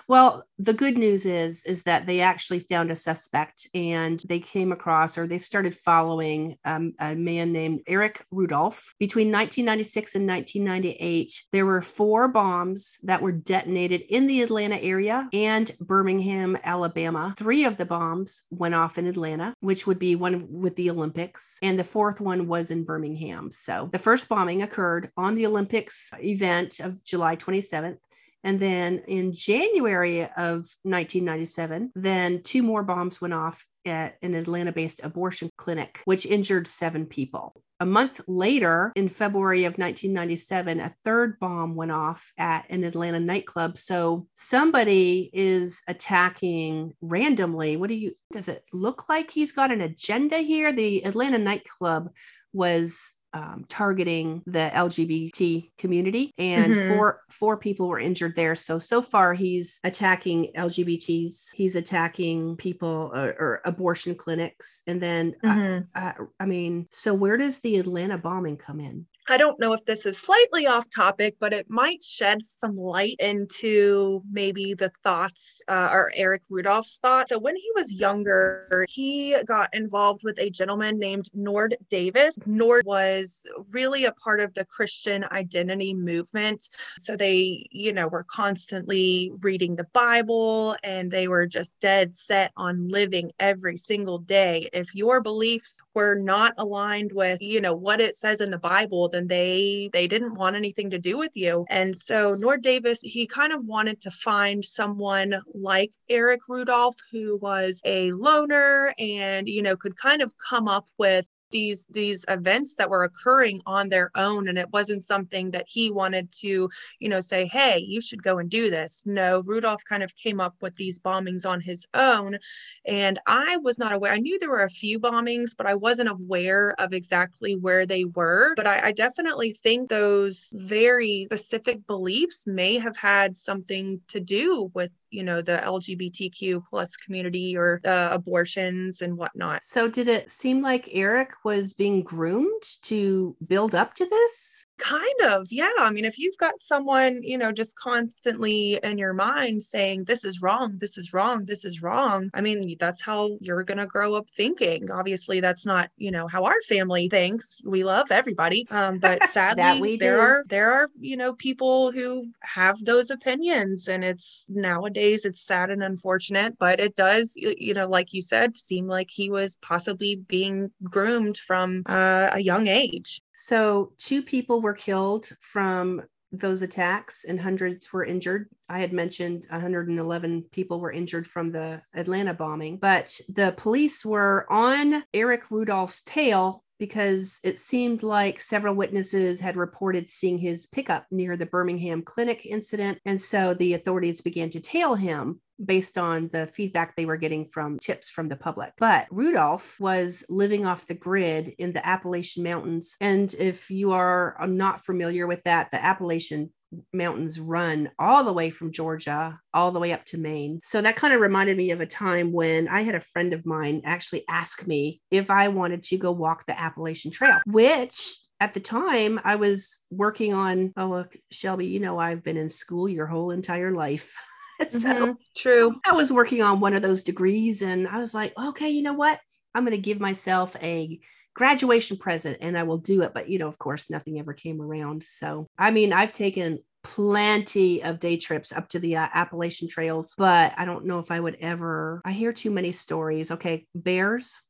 Well, 0.08 0.42
the 0.58 0.74
good 0.74 0.96
news 0.96 1.26
is 1.26 1.64
is 1.64 1.82
that 1.84 2.06
they 2.06 2.20
actually 2.20 2.60
found 2.60 2.90
a 2.90 2.96
suspect 2.96 3.68
and 3.74 4.20
they 4.26 4.40
came 4.40 4.72
across 4.72 5.16
or 5.16 5.26
they 5.26 5.38
started 5.38 5.74
following 5.74 6.56
um, 6.64 6.94
a 6.98 7.14
man 7.14 7.52
named 7.52 7.80
Eric 7.86 8.24
Rudolph. 8.30 8.94
Between 8.98 9.28
1996 9.28 10.14
and 10.14 10.26
1998, 10.26 11.44
there 11.52 11.66
were 11.66 11.82
four 11.82 12.28
bombs 12.28 12.98
that 13.02 13.22
were 13.22 13.32
detonated 13.32 14.02
in 14.08 14.26
the 14.26 14.42
Atlanta 14.42 14.76
area 14.76 15.28
and 15.32 15.70
Birmingham, 15.80 16.56
Alabama. 16.64 17.34
Three 17.36 17.64
of 17.64 17.76
the 17.76 17.86
bombs 17.86 18.42
went 18.50 18.74
off 18.74 18.98
in 18.98 19.06
Atlanta, 19.06 19.54
which 19.60 19.86
would 19.86 19.98
be 19.98 20.16
one 20.16 20.46
with 20.50 20.76
the 20.76 20.90
Olympics, 20.90 21.58
and 21.62 21.78
the 21.78 21.84
fourth 21.84 22.20
one 22.20 22.46
was 22.46 22.70
in 22.70 22.84
Birmingham. 22.84 23.50
So 23.52 23.88
the 23.92 23.98
first 23.98 24.28
bombing 24.28 24.62
occurred 24.62 25.10
on 25.16 25.34
the 25.34 25.46
Olympics 25.46 26.12
event 26.22 26.80
of 26.80 27.02
July 27.04 27.36
27th. 27.36 27.98
And 28.44 28.60
then 28.60 29.02
in 29.08 29.32
January 29.32 30.22
of 30.22 30.68
1997, 30.82 31.92
then 31.94 32.42
two 32.42 32.62
more 32.62 32.82
bombs 32.82 33.20
went 33.20 33.34
off 33.34 33.64
at 33.86 34.14
an 34.22 34.34
Atlanta 34.34 34.72
based 34.72 35.02
abortion 35.02 35.50
clinic, 35.56 36.00
which 36.04 36.26
injured 36.26 36.68
seven 36.68 37.06
people. 37.06 37.54
A 37.80 37.86
month 37.86 38.20
later, 38.28 38.92
in 38.94 39.08
February 39.08 39.64
of 39.64 39.72
1997, 39.72 40.80
a 40.80 40.94
third 41.04 41.38
bomb 41.40 41.74
went 41.74 41.90
off 41.90 42.32
at 42.38 42.70
an 42.70 42.84
Atlanta 42.84 43.18
nightclub. 43.18 43.76
So 43.76 44.28
somebody 44.34 45.28
is 45.32 45.82
attacking 45.88 46.94
randomly. 47.00 47.76
What 47.76 47.88
do 47.88 47.94
you, 47.94 48.12
does 48.32 48.48
it 48.48 48.62
look 48.72 49.08
like 49.08 49.30
he's 49.30 49.52
got 49.52 49.72
an 49.72 49.80
agenda 49.80 50.38
here? 50.38 50.72
The 50.72 51.04
Atlanta 51.04 51.38
nightclub 51.38 52.10
was 52.52 53.14
um, 53.34 53.64
targeting 53.68 54.42
the 54.46 54.70
LGBT 54.72 55.70
community, 55.76 56.32
and 56.38 56.72
mm-hmm. 56.72 56.94
four 56.94 57.20
four 57.28 57.56
people 57.56 57.88
were 57.88 57.98
injured 57.98 58.36
there. 58.36 58.54
So 58.54 58.78
so 58.78 59.02
far, 59.02 59.34
he's 59.34 59.80
attacking 59.84 60.52
LGBTs. 60.56 61.54
He's 61.54 61.76
attacking 61.76 62.56
people 62.56 63.10
or, 63.12 63.30
uh, 63.30 63.34
or 63.38 63.60
abortion 63.64 64.14
clinics, 64.14 64.82
and 64.86 65.02
then 65.02 65.34
uh, 65.42 65.48
mm-hmm. 65.48 65.84
uh, 65.94 66.12
I 66.38 66.46
mean, 66.46 66.86
so 66.90 67.12
where 67.12 67.36
does 67.36 67.60
the 67.60 67.76
Atlanta 67.76 68.16
bombing 68.16 68.56
come 68.56 68.80
in? 68.80 69.06
I 69.26 69.38
don't 69.38 69.58
know 69.58 69.72
if 69.72 69.84
this 69.86 70.04
is 70.04 70.18
slightly 70.18 70.66
off 70.66 70.90
topic, 70.90 71.36
but 71.38 71.54
it 71.54 71.70
might 71.70 72.02
shed 72.02 72.44
some 72.44 72.72
light 72.72 73.16
into 73.18 74.22
maybe 74.30 74.74
the 74.74 74.92
thoughts 75.02 75.62
uh, 75.66 75.88
or 75.90 76.12
Eric 76.14 76.42
Rudolph's 76.50 76.98
thoughts. 76.98 77.30
So, 77.30 77.38
when 77.38 77.56
he 77.56 77.70
was 77.74 77.90
younger, 77.90 78.84
he 78.88 79.34
got 79.46 79.72
involved 79.72 80.24
with 80.24 80.38
a 80.38 80.50
gentleman 80.50 80.98
named 80.98 81.30
Nord 81.32 81.76
Davis. 81.88 82.38
Nord 82.44 82.84
was 82.84 83.46
really 83.72 84.04
a 84.04 84.12
part 84.12 84.40
of 84.40 84.52
the 84.52 84.66
Christian 84.66 85.24
identity 85.32 85.94
movement. 85.94 86.68
So, 86.98 87.16
they, 87.16 87.66
you 87.70 87.94
know, 87.94 88.08
were 88.08 88.24
constantly 88.24 89.32
reading 89.40 89.76
the 89.76 89.86
Bible 89.94 90.76
and 90.82 91.10
they 91.10 91.28
were 91.28 91.46
just 91.46 91.80
dead 91.80 92.14
set 92.14 92.52
on 92.58 92.88
living 92.88 93.32
every 93.40 93.78
single 93.78 94.18
day. 94.18 94.68
If 94.74 94.94
your 94.94 95.22
beliefs 95.22 95.80
were 95.94 96.16
not 96.16 96.54
aligned 96.58 97.12
with, 97.12 97.40
you 97.40 97.60
know, 97.60 97.74
what 97.74 98.00
it 98.00 98.16
says 98.16 98.40
in 98.40 98.50
the 98.50 98.58
Bible, 98.58 99.08
then 99.08 99.26
they 99.28 99.90
they 99.92 100.06
didn't 100.06 100.34
want 100.34 100.56
anything 100.56 100.90
to 100.90 100.98
do 100.98 101.16
with 101.16 101.36
you. 101.36 101.64
And 101.70 101.96
so 101.96 102.34
Nord 102.34 102.62
Davis, 102.62 103.00
he 103.02 103.26
kind 103.26 103.52
of 103.52 103.64
wanted 103.64 104.00
to 104.02 104.10
find 104.10 104.64
someone 104.64 105.40
like 105.54 105.92
Eric 106.08 106.40
Rudolph 106.48 106.96
who 107.10 107.36
was 107.36 107.80
a 107.84 108.12
loner 108.12 108.94
and 108.98 109.48
you 109.48 109.62
know 109.62 109.76
could 109.76 109.96
kind 109.96 110.22
of 110.22 110.34
come 110.38 110.68
up 110.68 110.86
with 110.98 111.26
these 111.54 111.86
these 111.88 112.24
events 112.28 112.74
that 112.74 112.90
were 112.90 113.04
occurring 113.04 113.62
on 113.64 113.88
their 113.88 114.10
own 114.16 114.48
and 114.48 114.58
it 114.58 114.68
wasn't 114.72 115.04
something 115.04 115.52
that 115.52 115.66
he 115.68 115.90
wanted 115.90 116.30
to 116.32 116.68
you 116.98 117.08
know 117.08 117.20
say 117.20 117.46
hey 117.46 117.78
you 117.78 118.00
should 118.00 118.22
go 118.22 118.38
and 118.38 118.50
do 118.50 118.70
this. 118.70 119.04
No 119.06 119.42
rudolph 119.46 119.84
kind 119.88 120.02
of 120.02 120.14
came 120.16 120.40
up 120.40 120.56
with 120.60 120.74
these 120.74 120.98
bombings 120.98 121.46
on 121.46 121.60
his 121.60 121.86
own 121.94 122.38
and 122.84 123.20
i 123.26 123.56
was 123.58 123.78
not 123.78 123.92
aware 123.92 124.12
i 124.12 124.18
knew 124.18 124.36
there 124.38 124.50
were 124.50 124.64
a 124.64 124.68
few 124.68 124.98
bombings 124.98 125.50
but 125.56 125.66
i 125.66 125.74
wasn't 125.74 126.08
aware 126.08 126.74
of 126.80 126.92
exactly 126.92 127.54
where 127.54 127.86
they 127.86 128.04
were 128.04 128.52
but 128.56 128.66
i, 128.66 128.88
I 128.88 128.92
definitely 128.92 129.52
think 129.52 129.88
those 129.88 130.52
very 130.54 131.26
specific 131.26 131.86
beliefs 131.86 132.44
may 132.46 132.78
have 132.78 132.96
had 132.96 133.36
something 133.36 134.00
to 134.08 134.18
do 134.18 134.70
with 134.74 134.90
you 135.14 135.22
know 135.22 135.40
the 135.40 135.58
lgbtq 135.64 136.62
plus 136.68 136.96
community 136.96 137.56
or 137.56 137.80
the 137.82 138.12
abortions 138.12 139.00
and 139.00 139.16
whatnot. 139.16 139.62
So 139.62 139.88
did 139.88 140.08
it 140.08 140.30
seem 140.30 140.60
like 140.60 140.88
eric 140.92 141.30
was 141.44 141.72
being 141.72 142.02
groomed 142.02 142.62
to 142.82 143.36
build 143.46 143.74
up 143.74 143.94
to 143.94 144.06
this 144.06 144.63
Kind 144.78 145.20
of, 145.22 145.46
yeah. 145.50 145.70
I 145.78 145.90
mean, 145.90 146.04
if 146.04 146.18
you've 146.18 146.36
got 146.36 146.54
someone, 146.60 147.22
you 147.22 147.38
know, 147.38 147.52
just 147.52 147.76
constantly 147.76 148.80
in 148.82 148.98
your 148.98 149.12
mind 149.12 149.62
saying, 149.62 150.04
this 150.04 150.24
is 150.24 150.42
wrong, 150.42 150.78
this 150.78 150.98
is 150.98 151.12
wrong, 151.12 151.44
this 151.44 151.64
is 151.64 151.80
wrong, 151.82 152.28
I 152.34 152.40
mean, 152.40 152.76
that's 152.80 153.00
how 153.00 153.38
you're 153.40 153.62
going 153.62 153.78
to 153.78 153.86
grow 153.86 154.14
up 154.14 154.28
thinking. 154.36 154.90
Obviously, 154.90 155.40
that's 155.40 155.64
not, 155.64 155.90
you 155.96 156.10
know, 156.10 156.26
how 156.26 156.44
our 156.44 156.60
family 156.68 157.08
thinks. 157.08 157.58
We 157.64 157.84
love 157.84 158.10
everybody. 158.10 158.66
Um, 158.70 158.98
but 158.98 159.28
sadly, 159.28 159.96
there 159.96 160.20
are, 160.20 160.44
there 160.48 160.72
are, 160.72 160.88
you 160.98 161.16
know, 161.16 161.34
people 161.34 161.92
who 161.92 162.26
have 162.40 162.84
those 162.84 163.10
opinions. 163.10 163.86
And 163.86 164.04
it's 164.04 164.46
nowadays, 164.50 165.24
it's 165.24 165.44
sad 165.44 165.70
and 165.70 165.82
unfortunate, 165.82 166.58
but 166.58 166.80
it 166.80 166.96
does, 166.96 167.34
you 167.36 167.74
know, 167.74 167.86
like 167.86 168.12
you 168.12 168.22
said, 168.22 168.56
seem 168.56 168.88
like 168.88 169.10
he 169.10 169.30
was 169.30 169.56
possibly 169.62 170.16
being 170.16 170.72
groomed 170.82 171.38
from 171.38 171.82
uh, 171.86 172.30
a 172.32 172.40
young 172.40 172.66
age. 172.66 173.22
So, 173.34 173.92
two 173.98 174.22
people 174.22 174.62
were 174.62 174.74
killed 174.74 175.28
from 175.40 176.02
those 176.32 176.62
attacks 176.62 177.24
and 177.24 177.40
hundreds 177.40 177.92
were 177.92 178.04
injured. 178.04 178.48
I 178.68 178.80
had 178.80 178.92
mentioned 178.92 179.46
111 179.50 180.46
people 180.50 180.80
were 180.80 180.92
injured 180.92 181.26
from 181.26 181.52
the 181.52 181.82
Atlanta 181.94 182.34
bombing, 182.34 182.78
but 182.78 183.20
the 183.28 183.54
police 183.56 184.04
were 184.04 184.50
on 184.50 185.04
Eric 185.12 185.50
Rudolph's 185.50 186.02
tail 186.02 186.63
because 186.84 187.40
it 187.42 187.58
seemed 187.58 188.02
like 188.02 188.42
several 188.42 188.74
witnesses 188.74 189.40
had 189.40 189.56
reported 189.56 190.06
seeing 190.06 190.36
his 190.36 190.66
pickup 190.66 191.06
near 191.10 191.34
the 191.34 191.46
Birmingham 191.46 192.02
clinic 192.02 192.44
incident. 192.44 192.98
And 193.06 193.18
so 193.18 193.54
the 193.54 193.72
authorities 193.72 194.20
began 194.20 194.50
to 194.50 194.60
tail 194.60 194.94
him 194.94 195.40
based 195.64 195.96
on 195.96 196.28
the 196.34 196.46
feedback 196.46 196.94
they 196.94 197.06
were 197.06 197.16
getting 197.16 197.46
from 197.46 197.78
tips 197.78 198.10
from 198.10 198.28
the 198.28 198.36
public. 198.36 198.74
But 198.76 199.06
Rudolph 199.10 199.80
was 199.80 200.26
living 200.28 200.66
off 200.66 200.86
the 200.86 200.92
grid 200.92 201.54
in 201.56 201.72
the 201.72 201.86
Appalachian 201.86 202.44
Mountains. 202.44 202.98
And 203.00 203.32
if 203.38 203.70
you 203.70 203.92
are 203.92 204.36
not 204.46 204.84
familiar 204.84 205.26
with 205.26 205.42
that, 205.44 205.70
the 205.70 205.82
Appalachian 205.82 206.52
Mountains 206.92 207.40
run 207.40 207.90
all 207.98 208.24
the 208.24 208.32
way 208.32 208.50
from 208.50 208.72
Georgia 208.72 209.38
all 209.52 209.72
the 209.72 209.80
way 209.80 209.92
up 209.92 210.04
to 210.06 210.18
Maine. 210.18 210.60
So 210.64 210.80
that 210.82 210.96
kind 210.96 211.14
of 211.14 211.20
reminded 211.20 211.56
me 211.56 211.70
of 211.70 211.80
a 211.80 211.86
time 211.86 212.32
when 212.32 212.68
I 212.68 212.82
had 212.82 212.94
a 212.94 213.00
friend 213.00 213.32
of 213.32 213.46
mine 213.46 213.82
actually 213.84 214.24
ask 214.28 214.66
me 214.66 215.00
if 215.10 215.30
I 215.30 215.48
wanted 215.48 215.82
to 215.84 215.98
go 215.98 216.12
walk 216.12 216.46
the 216.46 216.58
Appalachian 216.58 217.10
Trail, 217.10 217.40
which 217.46 218.18
at 218.40 218.54
the 218.54 218.60
time 218.60 219.20
I 219.24 219.36
was 219.36 219.82
working 219.90 220.34
on, 220.34 220.72
oh, 220.76 220.86
look, 220.86 221.16
Shelby, 221.30 221.66
you 221.66 221.80
know, 221.80 221.98
I've 221.98 222.22
been 222.22 222.36
in 222.36 222.48
school 222.48 222.88
your 222.88 223.06
whole 223.06 223.30
entire 223.30 223.72
life. 223.72 224.14
so 224.68 224.78
mm-hmm. 224.78 225.12
true. 225.36 225.74
I 225.86 225.92
was 225.92 226.12
working 226.12 226.42
on 226.42 226.60
one 226.60 226.74
of 226.74 226.82
those 226.82 227.02
degrees 227.02 227.62
and 227.62 227.88
I 227.88 227.98
was 227.98 228.14
like, 228.14 228.32
okay, 228.38 228.70
you 228.70 228.82
know 228.82 228.92
what? 228.92 229.18
I'm 229.54 229.64
going 229.64 229.76
to 229.76 229.80
give 229.80 230.00
myself 230.00 230.56
a 230.60 231.00
graduation 231.34 231.96
present 231.96 232.38
and 232.40 232.56
I 232.56 232.62
will 232.62 232.78
do 232.78 233.02
it. 233.02 233.12
But, 233.14 233.28
you 233.28 233.38
know, 233.38 233.48
of 233.48 233.58
course, 233.58 233.90
nothing 233.90 234.18
ever 234.18 234.32
came 234.32 234.60
around. 234.60 235.04
So, 235.04 235.46
I 235.58 235.70
mean, 235.70 235.92
I've 235.92 236.12
taken 236.12 236.60
plenty 236.82 237.82
of 237.82 237.98
day 237.98 238.16
trips 238.16 238.52
up 238.52 238.68
to 238.68 238.78
the 238.78 238.96
uh, 238.96 239.08
Appalachian 239.12 239.68
trails, 239.68 240.14
but 240.16 240.52
I 240.56 240.64
don't 240.64 240.84
know 240.84 240.98
if 240.98 241.10
I 241.10 241.18
would 241.18 241.36
ever. 241.40 242.00
I 242.04 242.12
hear 242.12 242.32
too 242.32 242.50
many 242.50 242.72
stories. 242.72 243.30
Okay, 243.30 243.66
bears, 243.74 244.40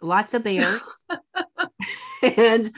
lots 0.00 0.34
of 0.34 0.44
bears. 0.44 0.82
and 2.22 2.72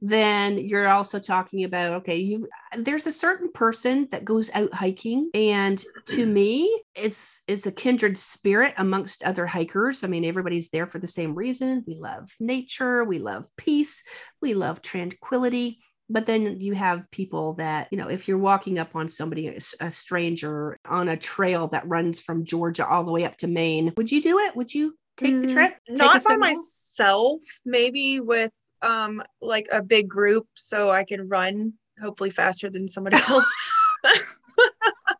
then 0.00 0.58
you're 0.58 0.88
also 0.88 1.18
talking 1.18 1.64
about 1.64 1.92
okay 1.92 2.16
you 2.16 2.48
there's 2.76 3.06
a 3.06 3.12
certain 3.12 3.50
person 3.50 4.06
that 4.10 4.24
goes 4.24 4.50
out 4.54 4.72
hiking 4.72 5.30
and 5.34 5.84
to 6.06 6.24
me 6.24 6.82
it's 6.94 7.42
it's 7.48 7.66
a 7.66 7.72
kindred 7.72 8.18
spirit 8.18 8.74
amongst 8.76 9.22
other 9.22 9.46
hikers. 9.46 10.04
I 10.04 10.08
mean 10.08 10.24
everybody's 10.24 10.70
there 10.70 10.86
for 10.86 10.98
the 10.98 11.08
same 11.08 11.34
reason. 11.34 11.84
We 11.86 11.94
love 11.94 12.28
nature 12.38 13.04
we 13.04 13.18
love 13.18 13.46
peace 13.56 14.04
we 14.40 14.54
love 14.54 14.82
tranquility. 14.82 15.78
But 16.10 16.24
then 16.24 16.58
you 16.58 16.74
have 16.74 17.10
people 17.10 17.54
that 17.54 17.88
you 17.90 17.98
know 17.98 18.08
if 18.08 18.28
you're 18.28 18.38
walking 18.38 18.78
up 18.78 18.94
on 18.94 19.08
somebody 19.08 19.58
a 19.80 19.90
stranger 19.90 20.78
on 20.88 21.08
a 21.08 21.16
trail 21.16 21.68
that 21.68 21.86
runs 21.86 22.20
from 22.20 22.44
georgia 22.46 22.86
all 22.86 23.04
the 23.04 23.12
way 23.12 23.24
up 23.24 23.36
to 23.38 23.46
maine 23.46 23.92
would 23.96 24.12
you 24.12 24.22
do 24.22 24.38
it? 24.38 24.56
Would 24.56 24.72
you 24.72 24.96
take 25.16 25.40
the 25.40 25.48
mm, 25.48 25.52
trip? 25.52 25.76
Take 25.88 25.98
not 25.98 26.24
by 26.24 26.36
myself 26.36 27.40
maybe 27.64 28.20
with 28.20 28.52
um 28.82 29.22
like 29.40 29.66
a 29.72 29.82
big 29.82 30.08
group 30.08 30.46
so 30.54 30.90
I 30.90 31.04
can 31.04 31.26
run 31.26 31.74
hopefully 32.00 32.30
faster 32.30 32.70
than 32.70 32.88
somebody 32.88 33.16
else. 33.28 33.54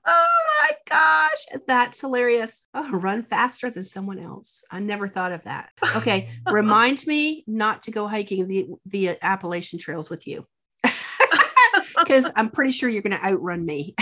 oh 0.06 0.38
my 0.62 0.70
gosh, 0.88 1.60
that's 1.66 2.00
hilarious. 2.00 2.68
Oh, 2.74 2.90
run 2.92 3.22
faster 3.22 3.70
than 3.70 3.84
someone 3.84 4.18
else. 4.18 4.64
I 4.70 4.80
never 4.80 5.08
thought 5.08 5.32
of 5.32 5.44
that. 5.44 5.70
Okay, 5.96 6.30
remind 6.50 7.06
me 7.06 7.44
not 7.46 7.82
to 7.82 7.90
go 7.90 8.06
hiking 8.06 8.46
the 8.46 8.68
the 8.86 9.16
Appalachian 9.22 9.78
trails 9.78 10.10
with 10.10 10.26
you. 10.26 10.46
Cuz 12.06 12.30
I'm 12.36 12.50
pretty 12.50 12.72
sure 12.72 12.88
you're 12.88 13.02
going 13.02 13.18
to 13.18 13.24
outrun 13.24 13.64
me. 13.64 13.94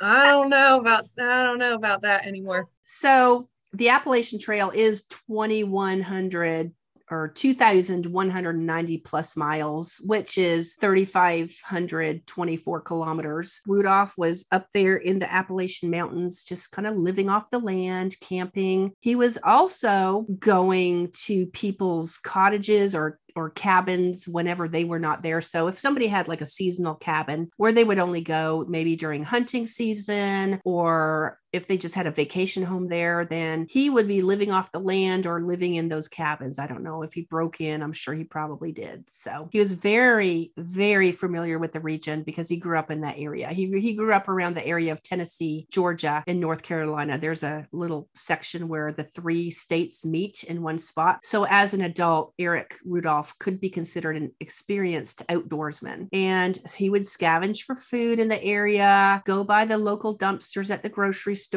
I 0.00 0.30
don't 0.30 0.48
know 0.48 0.76
about 0.78 1.06
I 1.18 1.42
don't 1.42 1.58
know 1.58 1.74
about 1.74 2.02
that 2.02 2.26
anymore. 2.26 2.68
So, 2.84 3.48
the 3.72 3.90
Appalachian 3.90 4.38
Trail 4.38 4.70
is 4.74 5.02
2100 5.02 6.72
or 7.10 7.28
2,190 7.28 8.98
plus 8.98 9.36
miles, 9.36 10.00
which 10.04 10.38
is 10.38 10.76
3,524 10.76 12.80
kilometers. 12.80 13.60
Rudolph 13.66 14.14
was 14.16 14.46
up 14.50 14.68
there 14.72 14.96
in 14.96 15.18
the 15.18 15.30
Appalachian 15.32 15.90
Mountains, 15.90 16.44
just 16.44 16.72
kind 16.72 16.86
of 16.86 16.96
living 16.96 17.28
off 17.28 17.50
the 17.50 17.58
land, 17.58 18.16
camping. 18.20 18.92
He 19.00 19.14
was 19.14 19.38
also 19.42 20.24
going 20.38 21.10
to 21.24 21.46
people's 21.46 22.18
cottages 22.18 22.94
or 22.94 23.18
or 23.38 23.50
cabins 23.50 24.26
whenever 24.26 24.68
they 24.68 24.84
were 24.84 24.98
not 24.98 25.22
there. 25.22 25.40
So 25.40 25.68
if 25.68 25.78
somebody 25.78 26.08
had 26.08 26.28
like 26.28 26.40
a 26.40 26.46
seasonal 26.46 26.96
cabin 26.96 27.50
where 27.56 27.72
they 27.72 27.84
would 27.84 27.98
only 27.98 28.20
go 28.20 28.66
maybe 28.68 28.96
during 28.96 29.22
hunting 29.22 29.64
season 29.64 30.60
or 30.64 31.38
if 31.52 31.66
they 31.66 31.76
just 31.76 31.94
had 31.94 32.06
a 32.06 32.10
vacation 32.10 32.62
home 32.62 32.88
there, 32.88 33.24
then 33.24 33.66
he 33.68 33.88
would 33.88 34.06
be 34.06 34.20
living 34.20 34.50
off 34.50 34.72
the 34.72 34.78
land 34.78 35.26
or 35.26 35.42
living 35.42 35.74
in 35.76 35.88
those 35.88 36.08
cabins. 36.08 36.58
I 36.58 36.66
don't 36.66 36.82
know 36.82 37.02
if 37.02 37.14
he 37.14 37.22
broke 37.22 37.60
in. 37.60 37.82
I'm 37.82 37.92
sure 37.92 38.14
he 38.14 38.24
probably 38.24 38.72
did. 38.72 39.04
So 39.08 39.48
he 39.50 39.58
was 39.58 39.72
very, 39.72 40.52
very 40.56 41.12
familiar 41.12 41.58
with 41.58 41.72
the 41.72 41.80
region 41.80 42.22
because 42.22 42.48
he 42.48 42.56
grew 42.56 42.78
up 42.78 42.90
in 42.90 43.00
that 43.00 43.18
area. 43.18 43.48
He, 43.48 43.66
he 43.80 43.94
grew 43.94 44.12
up 44.12 44.28
around 44.28 44.56
the 44.56 44.66
area 44.66 44.92
of 44.92 45.02
Tennessee, 45.02 45.66
Georgia, 45.70 46.22
and 46.26 46.38
North 46.40 46.62
Carolina. 46.62 47.18
There's 47.18 47.42
a 47.42 47.66
little 47.72 48.08
section 48.14 48.68
where 48.68 48.92
the 48.92 49.04
three 49.04 49.50
states 49.50 50.04
meet 50.04 50.44
in 50.44 50.62
one 50.62 50.78
spot. 50.78 51.20
So 51.24 51.44
as 51.44 51.72
an 51.72 51.80
adult, 51.80 52.34
Eric 52.38 52.76
Rudolph 52.84 53.38
could 53.38 53.60
be 53.60 53.70
considered 53.70 54.16
an 54.16 54.32
experienced 54.40 55.26
outdoorsman. 55.28 56.08
And 56.12 56.58
he 56.76 56.90
would 56.90 57.02
scavenge 57.02 57.62
for 57.62 57.74
food 57.74 58.18
in 58.18 58.28
the 58.28 58.42
area, 58.42 59.22
go 59.24 59.44
by 59.44 59.64
the 59.64 59.78
local 59.78 60.16
dumpsters 60.18 60.70
at 60.70 60.82
the 60.82 60.88
grocery 60.88 61.36
store. 61.38 61.47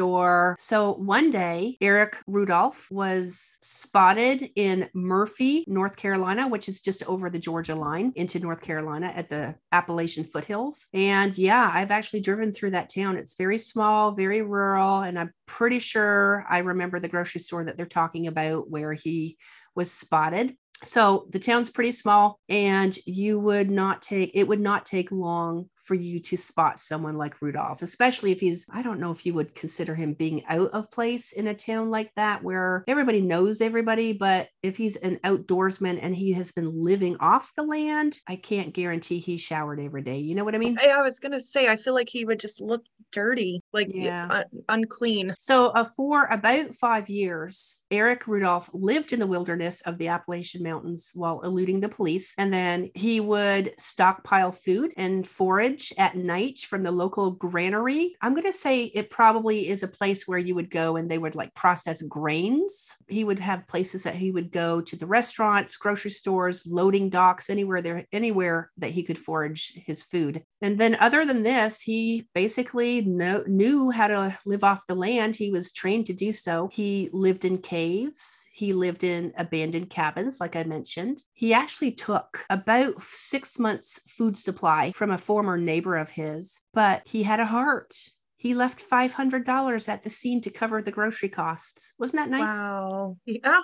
So 0.58 0.94
one 0.94 1.30
day, 1.30 1.76
Eric 1.80 2.18
Rudolph 2.26 2.88
was 2.90 3.58
spotted 3.62 4.50
in 4.56 4.88
Murphy, 4.94 5.64
North 5.66 5.96
Carolina, 5.96 6.48
which 6.48 6.68
is 6.68 6.80
just 6.80 7.02
over 7.04 7.30
the 7.30 7.38
Georgia 7.38 7.74
line 7.74 8.12
into 8.16 8.38
North 8.38 8.60
Carolina 8.60 9.12
at 9.14 9.28
the 9.28 9.54
Appalachian 9.70 10.24
foothills. 10.24 10.88
And 10.92 11.36
yeah, 11.36 11.70
I've 11.72 11.90
actually 11.90 12.20
driven 12.20 12.52
through 12.52 12.70
that 12.70 12.92
town. 12.92 13.16
It's 13.16 13.34
very 13.34 13.58
small, 13.58 14.12
very 14.12 14.42
rural, 14.42 15.00
and 15.00 15.18
I'm 15.18 15.32
pretty 15.46 15.78
sure 15.78 16.46
I 16.48 16.58
remember 16.58 17.00
the 17.00 17.08
grocery 17.08 17.40
store 17.40 17.64
that 17.64 17.76
they're 17.76 17.86
talking 17.86 18.26
about 18.26 18.70
where 18.70 18.92
he 18.92 19.36
was 19.74 19.90
spotted. 19.90 20.56
So 20.84 21.26
the 21.30 21.38
town's 21.38 21.70
pretty 21.70 21.92
small, 21.92 22.40
and 22.48 22.96
you 23.06 23.38
would 23.38 23.70
not 23.70 24.02
take 24.02 24.32
it 24.34 24.48
would 24.48 24.60
not 24.60 24.84
take 24.84 25.12
long 25.12 25.70
for 25.82 25.94
you 25.94 26.20
to 26.20 26.36
spot 26.36 26.80
someone 26.80 27.16
like 27.16 27.42
Rudolph, 27.42 27.82
especially 27.82 28.30
if 28.30 28.40
he's, 28.40 28.66
I 28.72 28.82
don't 28.82 29.00
know 29.00 29.10
if 29.10 29.26
you 29.26 29.34
would 29.34 29.54
consider 29.54 29.94
him 29.94 30.14
being 30.14 30.44
out 30.46 30.70
of 30.70 30.90
place 30.90 31.32
in 31.32 31.48
a 31.48 31.54
town 31.54 31.90
like 31.90 32.12
that 32.16 32.42
where 32.42 32.84
everybody 32.86 33.20
knows 33.20 33.60
everybody, 33.60 34.12
but 34.12 34.48
if 34.62 34.76
he's 34.76 34.96
an 34.96 35.18
outdoorsman 35.24 35.98
and 36.00 36.14
he 36.14 36.32
has 36.32 36.52
been 36.52 36.82
living 36.82 37.16
off 37.18 37.52
the 37.56 37.64
land, 37.64 38.18
I 38.28 38.36
can't 38.36 38.72
guarantee 38.72 39.18
he 39.18 39.36
showered 39.36 39.80
every 39.80 40.02
day. 40.02 40.18
You 40.18 40.34
know 40.34 40.44
what 40.44 40.54
I 40.54 40.58
mean? 40.58 40.78
I, 40.80 41.02
was 41.02 41.18
going 41.18 41.32
to 41.32 41.40
say, 41.40 41.68
I 41.68 41.76
feel 41.76 41.94
like 41.94 42.08
he 42.08 42.24
would 42.24 42.38
just 42.38 42.60
look 42.60 42.84
dirty, 43.10 43.60
like 43.72 43.88
yeah. 43.92 44.28
un- 44.30 44.62
unclean. 44.68 45.34
So, 45.38 45.66
uh, 45.68 45.84
for 45.84 46.26
about 46.26 46.74
five 46.74 47.08
years, 47.08 47.84
Eric 47.90 48.26
Rudolph 48.26 48.70
lived 48.72 49.12
in 49.12 49.18
the 49.18 49.26
wilderness 49.26 49.80
of 49.82 49.98
the 49.98 50.08
Appalachian 50.08 50.62
Mountains 50.62 51.10
while 51.14 51.40
eluding 51.40 51.80
the 51.80 51.88
police. 51.88 52.34
And 52.38 52.52
then 52.52 52.90
he 52.94 53.20
would 53.20 53.74
stockpile 53.78 54.52
food 54.52 54.92
and 54.96 55.26
forage 55.26 55.71
at 55.98 56.16
night 56.16 56.58
from 56.58 56.82
the 56.82 56.90
local 56.90 57.32
granary. 57.32 58.16
I'm 58.20 58.34
going 58.34 58.50
to 58.50 58.52
say 58.52 58.84
it 58.84 59.10
probably 59.10 59.68
is 59.68 59.82
a 59.82 59.88
place 59.88 60.26
where 60.26 60.38
you 60.38 60.54
would 60.54 60.70
go 60.70 60.96
and 60.96 61.10
they 61.10 61.18
would 61.18 61.34
like 61.34 61.54
process 61.54 62.02
grains. 62.02 62.96
He 63.08 63.24
would 63.24 63.38
have 63.38 63.66
places 63.66 64.02
that 64.02 64.16
he 64.16 64.30
would 64.30 64.50
go 64.52 64.80
to 64.80 64.96
the 64.96 65.06
restaurants, 65.06 65.76
grocery 65.76 66.10
stores, 66.10 66.66
loading 66.66 67.10
docks, 67.10 67.50
anywhere 67.50 67.82
there, 67.82 68.06
anywhere 68.12 68.70
that 68.78 68.90
he 68.90 69.02
could 69.02 69.18
forage 69.18 69.72
his 69.86 70.02
food. 70.02 70.42
And 70.60 70.78
then, 70.78 70.96
other 70.96 71.24
than 71.24 71.42
this, 71.42 71.82
he 71.82 72.28
basically 72.34 73.02
know, 73.02 73.44
knew 73.46 73.90
how 73.90 74.06
to 74.06 74.38
live 74.46 74.64
off 74.64 74.86
the 74.86 74.94
land. 74.94 75.36
He 75.36 75.50
was 75.50 75.72
trained 75.72 76.06
to 76.06 76.12
do 76.12 76.32
so. 76.32 76.68
He 76.72 77.10
lived 77.12 77.44
in 77.44 77.58
caves, 77.58 78.46
he 78.52 78.72
lived 78.72 79.04
in 79.04 79.32
abandoned 79.36 79.90
cabins, 79.90 80.40
like 80.40 80.56
I 80.56 80.62
mentioned. 80.64 81.24
He 81.32 81.52
actually 81.52 81.92
took 81.92 82.44
about 82.48 83.02
six 83.02 83.58
months' 83.58 84.00
food 84.08 84.36
supply 84.36 84.92
from 84.92 85.10
a 85.10 85.18
former 85.18 85.58
neighbor 85.62 85.96
of 85.96 86.10
his, 86.10 86.60
but 86.74 87.06
he 87.06 87.22
had 87.22 87.40
a 87.40 87.46
heart. 87.46 87.96
He 88.42 88.54
left 88.54 88.82
$500 88.90 89.88
at 89.88 90.02
the 90.02 90.10
scene 90.10 90.40
to 90.40 90.50
cover 90.50 90.82
the 90.82 90.90
grocery 90.90 91.28
costs. 91.28 91.94
Wasn't 92.00 92.18
that 92.20 92.28
nice? 92.28 92.52
Wow. 92.52 93.16
Yeah. 93.24 93.60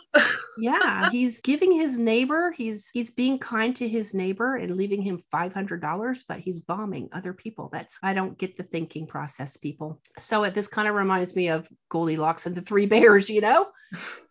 yeah, 0.56 1.10
he's 1.10 1.40
giving 1.40 1.72
his 1.72 1.98
neighbor, 1.98 2.52
he's 2.52 2.88
he's 2.92 3.10
being 3.10 3.40
kind 3.40 3.74
to 3.74 3.88
his 3.88 4.14
neighbor 4.14 4.54
and 4.54 4.76
leaving 4.76 5.02
him 5.02 5.20
$500, 5.34 6.22
but 6.28 6.38
he's 6.38 6.60
bombing 6.60 7.08
other 7.12 7.32
people. 7.32 7.70
That's 7.72 7.98
I 8.04 8.14
don't 8.14 8.38
get 8.38 8.56
the 8.56 8.62
thinking 8.62 9.08
process, 9.08 9.56
people. 9.56 10.00
So 10.16 10.44
it, 10.44 10.54
this 10.54 10.68
kind 10.68 10.86
of 10.86 10.94
reminds 10.94 11.34
me 11.34 11.48
of 11.48 11.68
Goldilocks 11.88 12.46
and 12.46 12.54
the 12.54 12.62
Three 12.62 12.86
Bears, 12.86 13.28
you 13.28 13.40
know? 13.40 13.66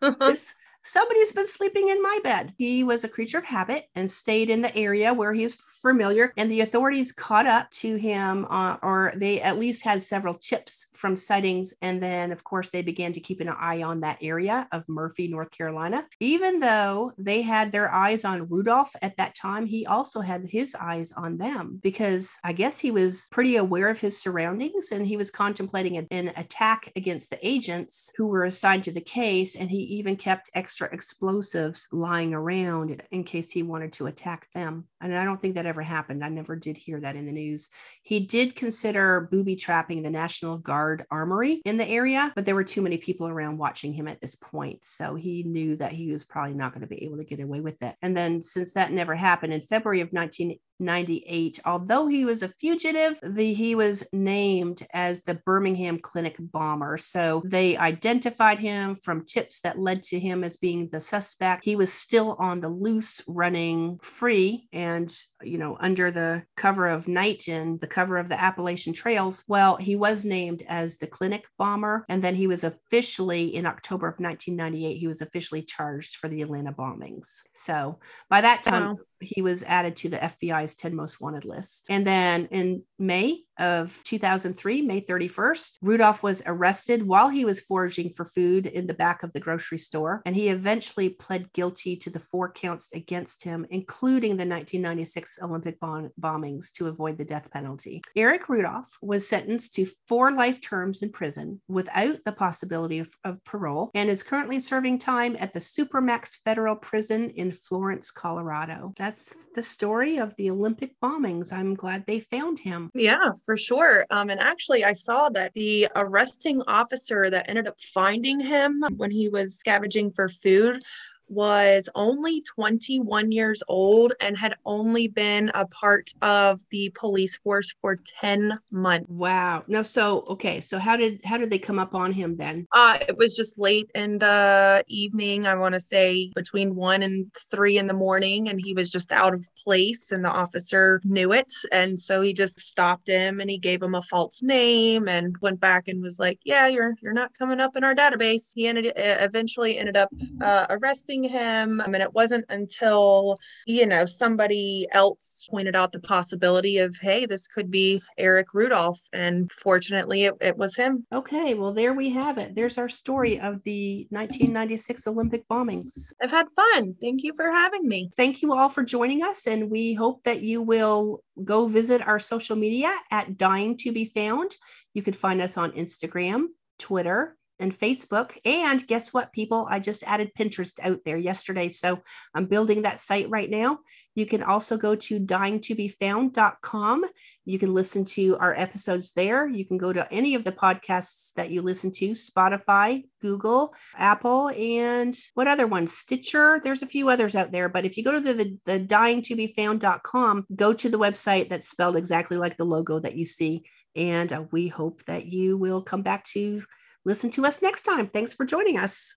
this, 0.00 0.54
somebody's 0.88 1.32
been 1.32 1.46
sleeping 1.46 1.88
in 1.88 2.02
my 2.02 2.18
bed. 2.24 2.54
He 2.56 2.82
was 2.82 3.04
a 3.04 3.08
creature 3.08 3.38
of 3.38 3.44
habit 3.44 3.88
and 3.94 4.10
stayed 4.10 4.50
in 4.50 4.62
the 4.62 4.74
area 4.76 5.12
where 5.12 5.34
he's 5.34 5.54
familiar. 5.54 6.32
And 6.36 6.50
the 6.50 6.60
authorities 6.60 7.12
caught 7.12 7.46
up 7.46 7.70
to 7.70 7.96
him, 7.96 8.46
uh, 8.50 8.76
or 8.82 9.12
they 9.16 9.40
at 9.40 9.58
least 9.58 9.84
had 9.84 10.02
several 10.02 10.34
tips 10.34 10.88
from 10.92 11.16
sightings. 11.16 11.74
And 11.82 12.02
then, 12.02 12.32
of 12.32 12.44
course, 12.44 12.70
they 12.70 12.82
began 12.82 13.12
to 13.12 13.20
keep 13.20 13.40
an 13.40 13.48
eye 13.48 13.82
on 13.82 14.00
that 14.00 14.18
area 14.20 14.68
of 14.72 14.88
Murphy, 14.88 15.28
North 15.28 15.50
Carolina. 15.50 16.06
Even 16.20 16.60
though 16.60 17.12
they 17.18 17.42
had 17.42 17.72
their 17.72 17.92
eyes 17.92 18.24
on 18.24 18.48
Rudolph 18.48 18.94
at 19.02 19.16
that 19.16 19.34
time, 19.34 19.66
he 19.66 19.86
also 19.86 20.20
had 20.20 20.44
his 20.48 20.74
eyes 20.74 21.12
on 21.12 21.38
them 21.38 21.78
because 21.82 22.36
I 22.44 22.52
guess 22.52 22.78
he 22.78 22.90
was 22.90 23.28
pretty 23.30 23.56
aware 23.56 23.88
of 23.88 24.00
his 24.00 24.20
surroundings 24.20 24.92
and 24.92 25.06
he 25.06 25.16
was 25.16 25.30
contemplating 25.30 25.96
an 26.10 26.32
attack 26.36 26.92
against 26.96 27.30
the 27.30 27.46
agents 27.46 28.10
who 28.16 28.26
were 28.26 28.44
assigned 28.44 28.84
to 28.84 28.92
the 28.92 29.00
case. 29.00 29.54
And 29.54 29.70
he 29.70 29.78
even 29.78 30.16
kept 30.16 30.50
extra 30.54 30.77
extra 30.78 30.94
explosives 30.94 31.88
lying 31.90 32.32
around 32.32 33.02
in 33.10 33.24
case 33.24 33.50
he 33.50 33.64
wanted 33.64 33.92
to 33.92 34.06
attack 34.06 34.46
them. 34.54 34.86
And 35.00 35.16
I 35.16 35.24
don't 35.24 35.40
think 35.40 35.56
that 35.56 35.66
ever 35.66 35.82
happened. 35.82 36.24
I 36.24 36.28
never 36.28 36.54
did 36.54 36.76
hear 36.76 37.00
that 37.00 37.16
in 37.16 37.26
the 37.26 37.32
news. 37.32 37.68
He 38.04 38.20
did 38.20 38.54
consider 38.54 39.28
booby 39.28 39.56
trapping 39.56 40.02
the 40.02 40.10
National 40.10 40.56
Guard 40.56 41.04
armory 41.10 41.62
in 41.64 41.78
the 41.78 41.88
area, 41.88 42.32
but 42.36 42.44
there 42.44 42.54
were 42.54 42.62
too 42.62 42.82
many 42.82 42.96
people 42.96 43.26
around 43.26 43.58
watching 43.58 43.92
him 43.92 44.06
at 44.06 44.20
this 44.20 44.36
point. 44.36 44.84
So 44.84 45.16
he 45.16 45.42
knew 45.42 45.74
that 45.76 45.92
he 45.92 46.12
was 46.12 46.22
probably 46.22 46.54
not 46.54 46.72
going 46.72 46.82
to 46.82 46.86
be 46.86 47.02
able 47.02 47.16
to 47.16 47.24
get 47.24 47.40
away 47.40 47.60
with 47.60 47.82
it. 47.82 47.96
And 48.00 48.16
then, 48.16 48.40
since 48.40 48.74
that 48.74 48.92
never 48.92 49.16
happened, 49.16 49.52
in 49.52 49.62
February 49.62 50.00
of 50.00 50.12
19, 50.12 50.58
98. 50.80 51.60
Although 51.64 52.06
he 52.06 52.24
was 52.24 52.42
a 52.42 52.48
fugitive, 52.48 53.18
the, 53.22 53.52
he 53.54 53.74
was 53.74 54.04
named 54.12 54.86
as 54.92 55.22
the 55.22 55.34
Birmingham 55.34 55.98
Clinic 55.98 56.36
bomber. 56.38 56.96
So 56.96 57.42
they 57.44 57.76
identified 57.76 58.58
him 58.58 58.96
from 58.96 59.26
tips 59.26 59.60
that 59.60 59.78
led 59.78 60.02
to 60.04 60.18
him 60.18 60.44
as 60.44 60.56
being 60.56 60.88
the 60.90 61.00
suspect. 61.00 61.64
He 61.64 61.76
was 61.76 61.92
still 61.92 62.36
on 62.38 62.60
the 62.60 62.68
loose, 62.68 63.22
running 63.26 63.98
free 64.02 64.68
and, 64.72 65.14
you 65.42 65.58
know, 65.58 65.76
under 65.80 66.10
the 66.10 66.44
cover 66.56 66.86
of 66.86 67.08
night 67.08 67.48
and 67.48 67.80
the 67.80 67.86
cover 67.86 68.16
of 68.16 68.28
the 68.28 68.40
Appalachian 68.40 68.92
Trails. 68.92 69.44
Well, 69.48 69.76
he 69.76 69.96
was 69.96 70.24
named 70.24 70.62
as 70.68 70.98
the 70.98 71.06
clinic 71.06 71.46
bomber. 71.58 72.04
And 72.08 72.22
then 72.22 72.34
he 72.34 72.46
was 72.46 72.64
officially, 72.64 73.54
in 73.54 73.66
October 73.66 74.08
of 74.08 74.18
1998, 74.18 74.96
he 74.96 75.06
was 75.06 75.20
officially 75.20 75.62
charged 75.62 76.16
for 76.16 76.28
the 76.28 76.42
Atlanta 76.42 76.72
bombings. 76.72 77.42
So 77.54 77.98
by 78.28 78.40
that 78.40 78.62
time, 78.62 78.88
wow 78.88 78.98
he 79.20 79.42
was 79.42 79.64
added 79.64 79.96
to 79.96 80.08
the 80.08 80.22
FBI's 80.68 80.76
10 80.76 80.94
most 80.94 81.20
wanted 81.20 81.44
list. 81.44 81.86
And 81.90 82.06
then 82.06 82.46
in 82.50 82.82
May 82.98 83.42
of 83.58 84.02
2003, 84.04 84.82
May 84.82 85.00
31st, 85.00 85.78
Rudolph 85.82 86.22
was 86.22 86.42
arrested 86.46 87.06
while 87.06 87.28
he 87.28 87.44
was 87.44 87.60
foraging 87.60 88.12
for 88.12 88.24
food 88.24 88.66
in 88.66 88.86
the 88.86 88.94
back 88.94 89.22
of 89.22 89.32
the 89.32 89.40
grocery 89.40 89.78
store. 89.78 90.22
And 90.24 90.34
he 90.34 90.48
eventually 90.48 91.08
pled 91.08 91.52
guilty 91.52 91.96
to 91.96 92.10
the 92.10 92.18
four 92.18 92.50
counts 92.50 92.92
against 92.92 93.44
him, 93.44 93.66
including 93.70 94.32
the 94.32 94.46
1996 94.46 95.38
Olympic 95.42 95.80
bom- 95.80 96.10
bombings 96.20 96.72
to 96.72 96.86
avoid 96.86 97.18
the 97.18 97.24
death 97.24 97.50
penalty. 97.50 98.02
Eric 98.16 98.48
Rudolph 98.48 98.96
was 99.02 99.28
sentenced 99.28 99.74
to 99.74 99.86
four 100.06 100.32
life 100.32 100.60
terms 100.60 101.02
in 101.02 101.10
prison 101.10 101.60
without 101.68 102.24
the 102.24 102.32
possibility 102.32 102.98
of, 102.98 103.08
of 103.24 103.42
parole 103.44 103.90
and 103.94 104.08
is 104.08 104.22
currently 104.22 104.60
serving 104.60 104.98
time 104.98 105.36
at 105.38 105.52
the 105.52 105.60
Supermax 105.60 106.36
Federal 106.44 106.76
Prison 106.76 107.30
in 107.30 107.52
Florence, 107.52 108.10
Colorado. 108.10 108.92
That's 108.96 109.34
the 109.54 109.62
story 109.62 110.18
of 110.18 110.34
the 110.36 110.50
Olympic 110.50 110.94
bombings. 111.02 111.52
I'm 111.52 111.74
glad 111.74 112.04
they 112.06 112.20
found 112.20 112.58
him. 112.58 112.90
Yeah, 112.94 113.30
for 113.48 113.56
sure. 113.56 114.04
Um, 114.10 114.28
and 114.28 114.38
actually, 114.38 114.84
I 114.84 114.92
saw 114.92 115.30
that 115.30 115.54
the 115.54 115.88
arresting 115.96 116.60
officer 116.66 117.30
that 117.30 117.48
ended 117.48 117.66
up 117.66 117.80
finding 117.80 118.38
him 118.38 118.84
when 118.94 119.10
he 119.10 119.30
was 119.30 119.58
scavenging 119.58 120.12
for 120.12 120.28
food 120.28 120.84
was 121.28 121.88
only 121.94 122.42
21 122.42 123.32
years 123.32 123.62
old 123.68 124.12
and 124.20 124.36
had 124.36 124.54
only 124.64 125.08
been 125.08 125.50
a 125.54 125.66
part 125.66 126.10
of 126.22 126.60
the 126.70 126.90
police 126.94 127.38
force 127.38 127.74
for 127.80 127.96
10 128.20 128.58
months. 128.70 129.08
Wow. 129.08 129.64
No, 129.66 129.82
so 129.82 130.24
okay, 130.28 130.60
so 130.60 130.78
how 130.78 130.96
did 130.96 131.20
how 131.24 131.36
did 131.36 131.50
they 131.50 131.58
come 131.58 131.78
up 131.78 131.94
on 131.94 132.12
him 132.12 132.36
then? 132.36 132.66
Uh 132.72 132.98
it 133.08 133.16
was 133.16 133.36
just 133.36 133.58
late 133.58 133.90
in 133.94 134.18
the 134.18 134.84
evening, 134.88 135.46
I 135.46 135.54
want 135.54 135.74
to 135.74 135.80
say 135.80 136.30
between 136.34 136.74
1 136.74 137.02
and 137.02 137.30
3 137.50 137.78
in 137.78 137.86
the 137.86 137.94
morning 137.94 138.48
and 138.48 138.60
he 138.62 138.74
was 138.74 138.90
just 138.90 139.12
out 139.12 139.34
of 139.34 139.46
place 139.62 140.12
and 140.12 140.24
the 140.24 140.30
officer 140.30 141.00
knew 141.04 141.32
it 141.32 141.52
and 141.72 141.98
so 141.98 142.20
he 142.20 142.32
just 142.32 142.60
stopped 142.60 143.08
him 143.08 143.40
and 143.40 143.50
he 143.50 143.58
gave 143.58 143.82
him 143.82 143.94
a 143.94 144.02
false 144.02 144.42
name 144.42 145.08
and 145.08 145.36
went 145.40 145.60
back 145.60 145.88
and 145.88 146.02
was 146.02 146.18
like, 146.18 146.38
"Yeah, 146.44 146.66
you're 146.66 146.94
you're 147.02 147.12
not 147.12 147.36
coming 147.38 147.60
up 147.60 147.76
in 147.76 147.84
our 147.84 147.94
database." 147.94 148.52
He 148.54 148.66
ended 148.66 148.92
eventually 148.96 149.78
ended 149.78 149.96
up 149.96 150.10
uh, 150.40 150.66
arresting 150.70 151.17
him. 151.24 151.80
I 151.80 151.88
mean, 151.88 152.00
it 152.00 152.12
wasn't 152.12 152.44
until, 152.48 153.38
you 153.66 153.86
know, 153.86 154.04
somebody 154.04 154.86
else 154.92 155.46
pointed 155.50 155.76
out 155.76 155.92
the 155.92 156.00
possibility 156.00 156.78
of, 156.78 156.96
hey, 156.96 157.26
this 157.26 157.46
could 157.46 157.70
be 157.70 158.02
Eric 158.16 158.54
Rudolph. 158.54 159.00
And 159.12 159.50
fortunately, 159.52 160.24
it, 160.24 160.34
it 160.40 160.56
was 160.56 160.76
him. 160.76 161.06
Okay, 161.12 161.54
well, 161.54 161.72
there 161.72 161.94
we 161.94 162.10
have 162.10 162.38
it. 162.38 162.54
There's 162.54 162.78
our 162.78 162.88
story 162.88 163.40
of 163.40 163.62
the 163.64 164.06
1996 164.10 165.06
Olympic 165.06 165.48
bombings. 165.48 166.12
I've 166.22 166.30
had 166.30 166.46
fun. 166.54 166.94
Thank 167.00 167.22
you 167.22 167.32
for 167.36 167.50
having 167.50 167.86
me. 167.86 168.10
Thank 168.16 168.42
you 168.42 168.52
all 168.52 168.68
for 168.68 168.82
joining 168.82 169.22
us. 169.22 169.46
And 169.46 169.70
we 169.70 169.94
hope 169.94 170.22
that 170.24 170.42
you 170.42 170.62
will 170.62 171.22
go 171.44 171.66
visit 171.66 172.06
our 172.06 172.18
social 172.18 172.56
media 172.56 172.94
at 173.10 173.36
Dying 173.36 173.76
to 173.78 173.92
Be 173.92 174.04
Found. 174.06 174.54
You 174.94 175.02
can 175.02 175.14
find 175.14 175.40
us 175.40 175.56
on 175.56 175.72
Instagram, 175.72 176.46
Twitter, 176.78 177.37
and 177.60 177.76
Facebook. 177.76 178.36
And 178.44 178.86
guess 178.86 179.12
what, 179.12 179.32
people? 179.32 179.66
I 179.68 179.78
just 179.78 180.02
added 180.04 180.32
Pinterest 180.38 180.78
out 180.82 181.00
there 181.04 181.16
yesterday. 181.16 181.68
So 181.68 182.00
I'm 182.34 182.46
building 182.46 182.82
that 182.82 183.00
site 183.00 183.28
right 183.30 183.50
now. 183.50 183.78
You 184.14 184.26
can 184.26 184.42
also 184.42 184.76
go 184.76 184.96
to 184.96 185.20
dyingtobefound.com. 185.20 187.04
You 187.44 187.58
can 187.58 187.72
listen 187.72 188.04
to 188.04 188.36
our 188.38 188.52
episodes 188.52 189.12
there. 189.12 189.46
You 189.46 189.64
can 189.64 189.78
go 189.78 189.92
to 189.92 190.12
any 190.12 190.34
of 190.34 190.42
the 190.42 190.50
podcasts 190.50 191.32
that 191.34 191.50
you 191.50 191.62
listen 191.62 191.92
to 191.92 192.10
Spotify, 192.10 193.04
Google, 193.22 193.74
Apple, 193.96 194.50
and 194.50 195.16
what 195.34 195.46
other 195.46 195.68
ones? 195.68 195.92
Stitcher. 195.92 196.60
There's 196.64 196.82
a 196.82 196.86
few 196.86 197.08
others 197.10 197.36
out 197.36 197.52
there. 197.52 197.68
But 197.68 197.84
if 197.84 197.96
you 197.96 198.02
go 198.02 198.12
to 198.12 198.20
the, 198.20 198.34
the, 198.34 198.58
the 198.64 198.80
dyingtobefound.com, 198.80 200.46
go 200.56 200.72
to 200.72 200.88
the 200.88 200.98
website 200.98 201.48
that's 201.48 201.68
spelled 201.68 201.96
exactly 201.96 202.38
like 202.38 202.56
the 202.56 202.64
logo 202.64 202.98
that 202.98 203.14
you 203.14 203.24
see. 203.24 203.62
And 203.94 204.32
uh, 204.32 204.44
we 204.50 204.66
hope 204.66 205.04
that 205.04 205.26
you 205.26 205.56
will 205.56 205.82
come 205.82 206.02
back 206.02 206.24
to 206.24 206.62
listen 207.04 207.30
to 207.32 207.46
us 207.46 207.62
next 207.62 207.82
time. 207.82 208.08
Thanks 208.08 208.34
for 208.34 208.44
joining 208.44 208.78
us. 208.78 209.14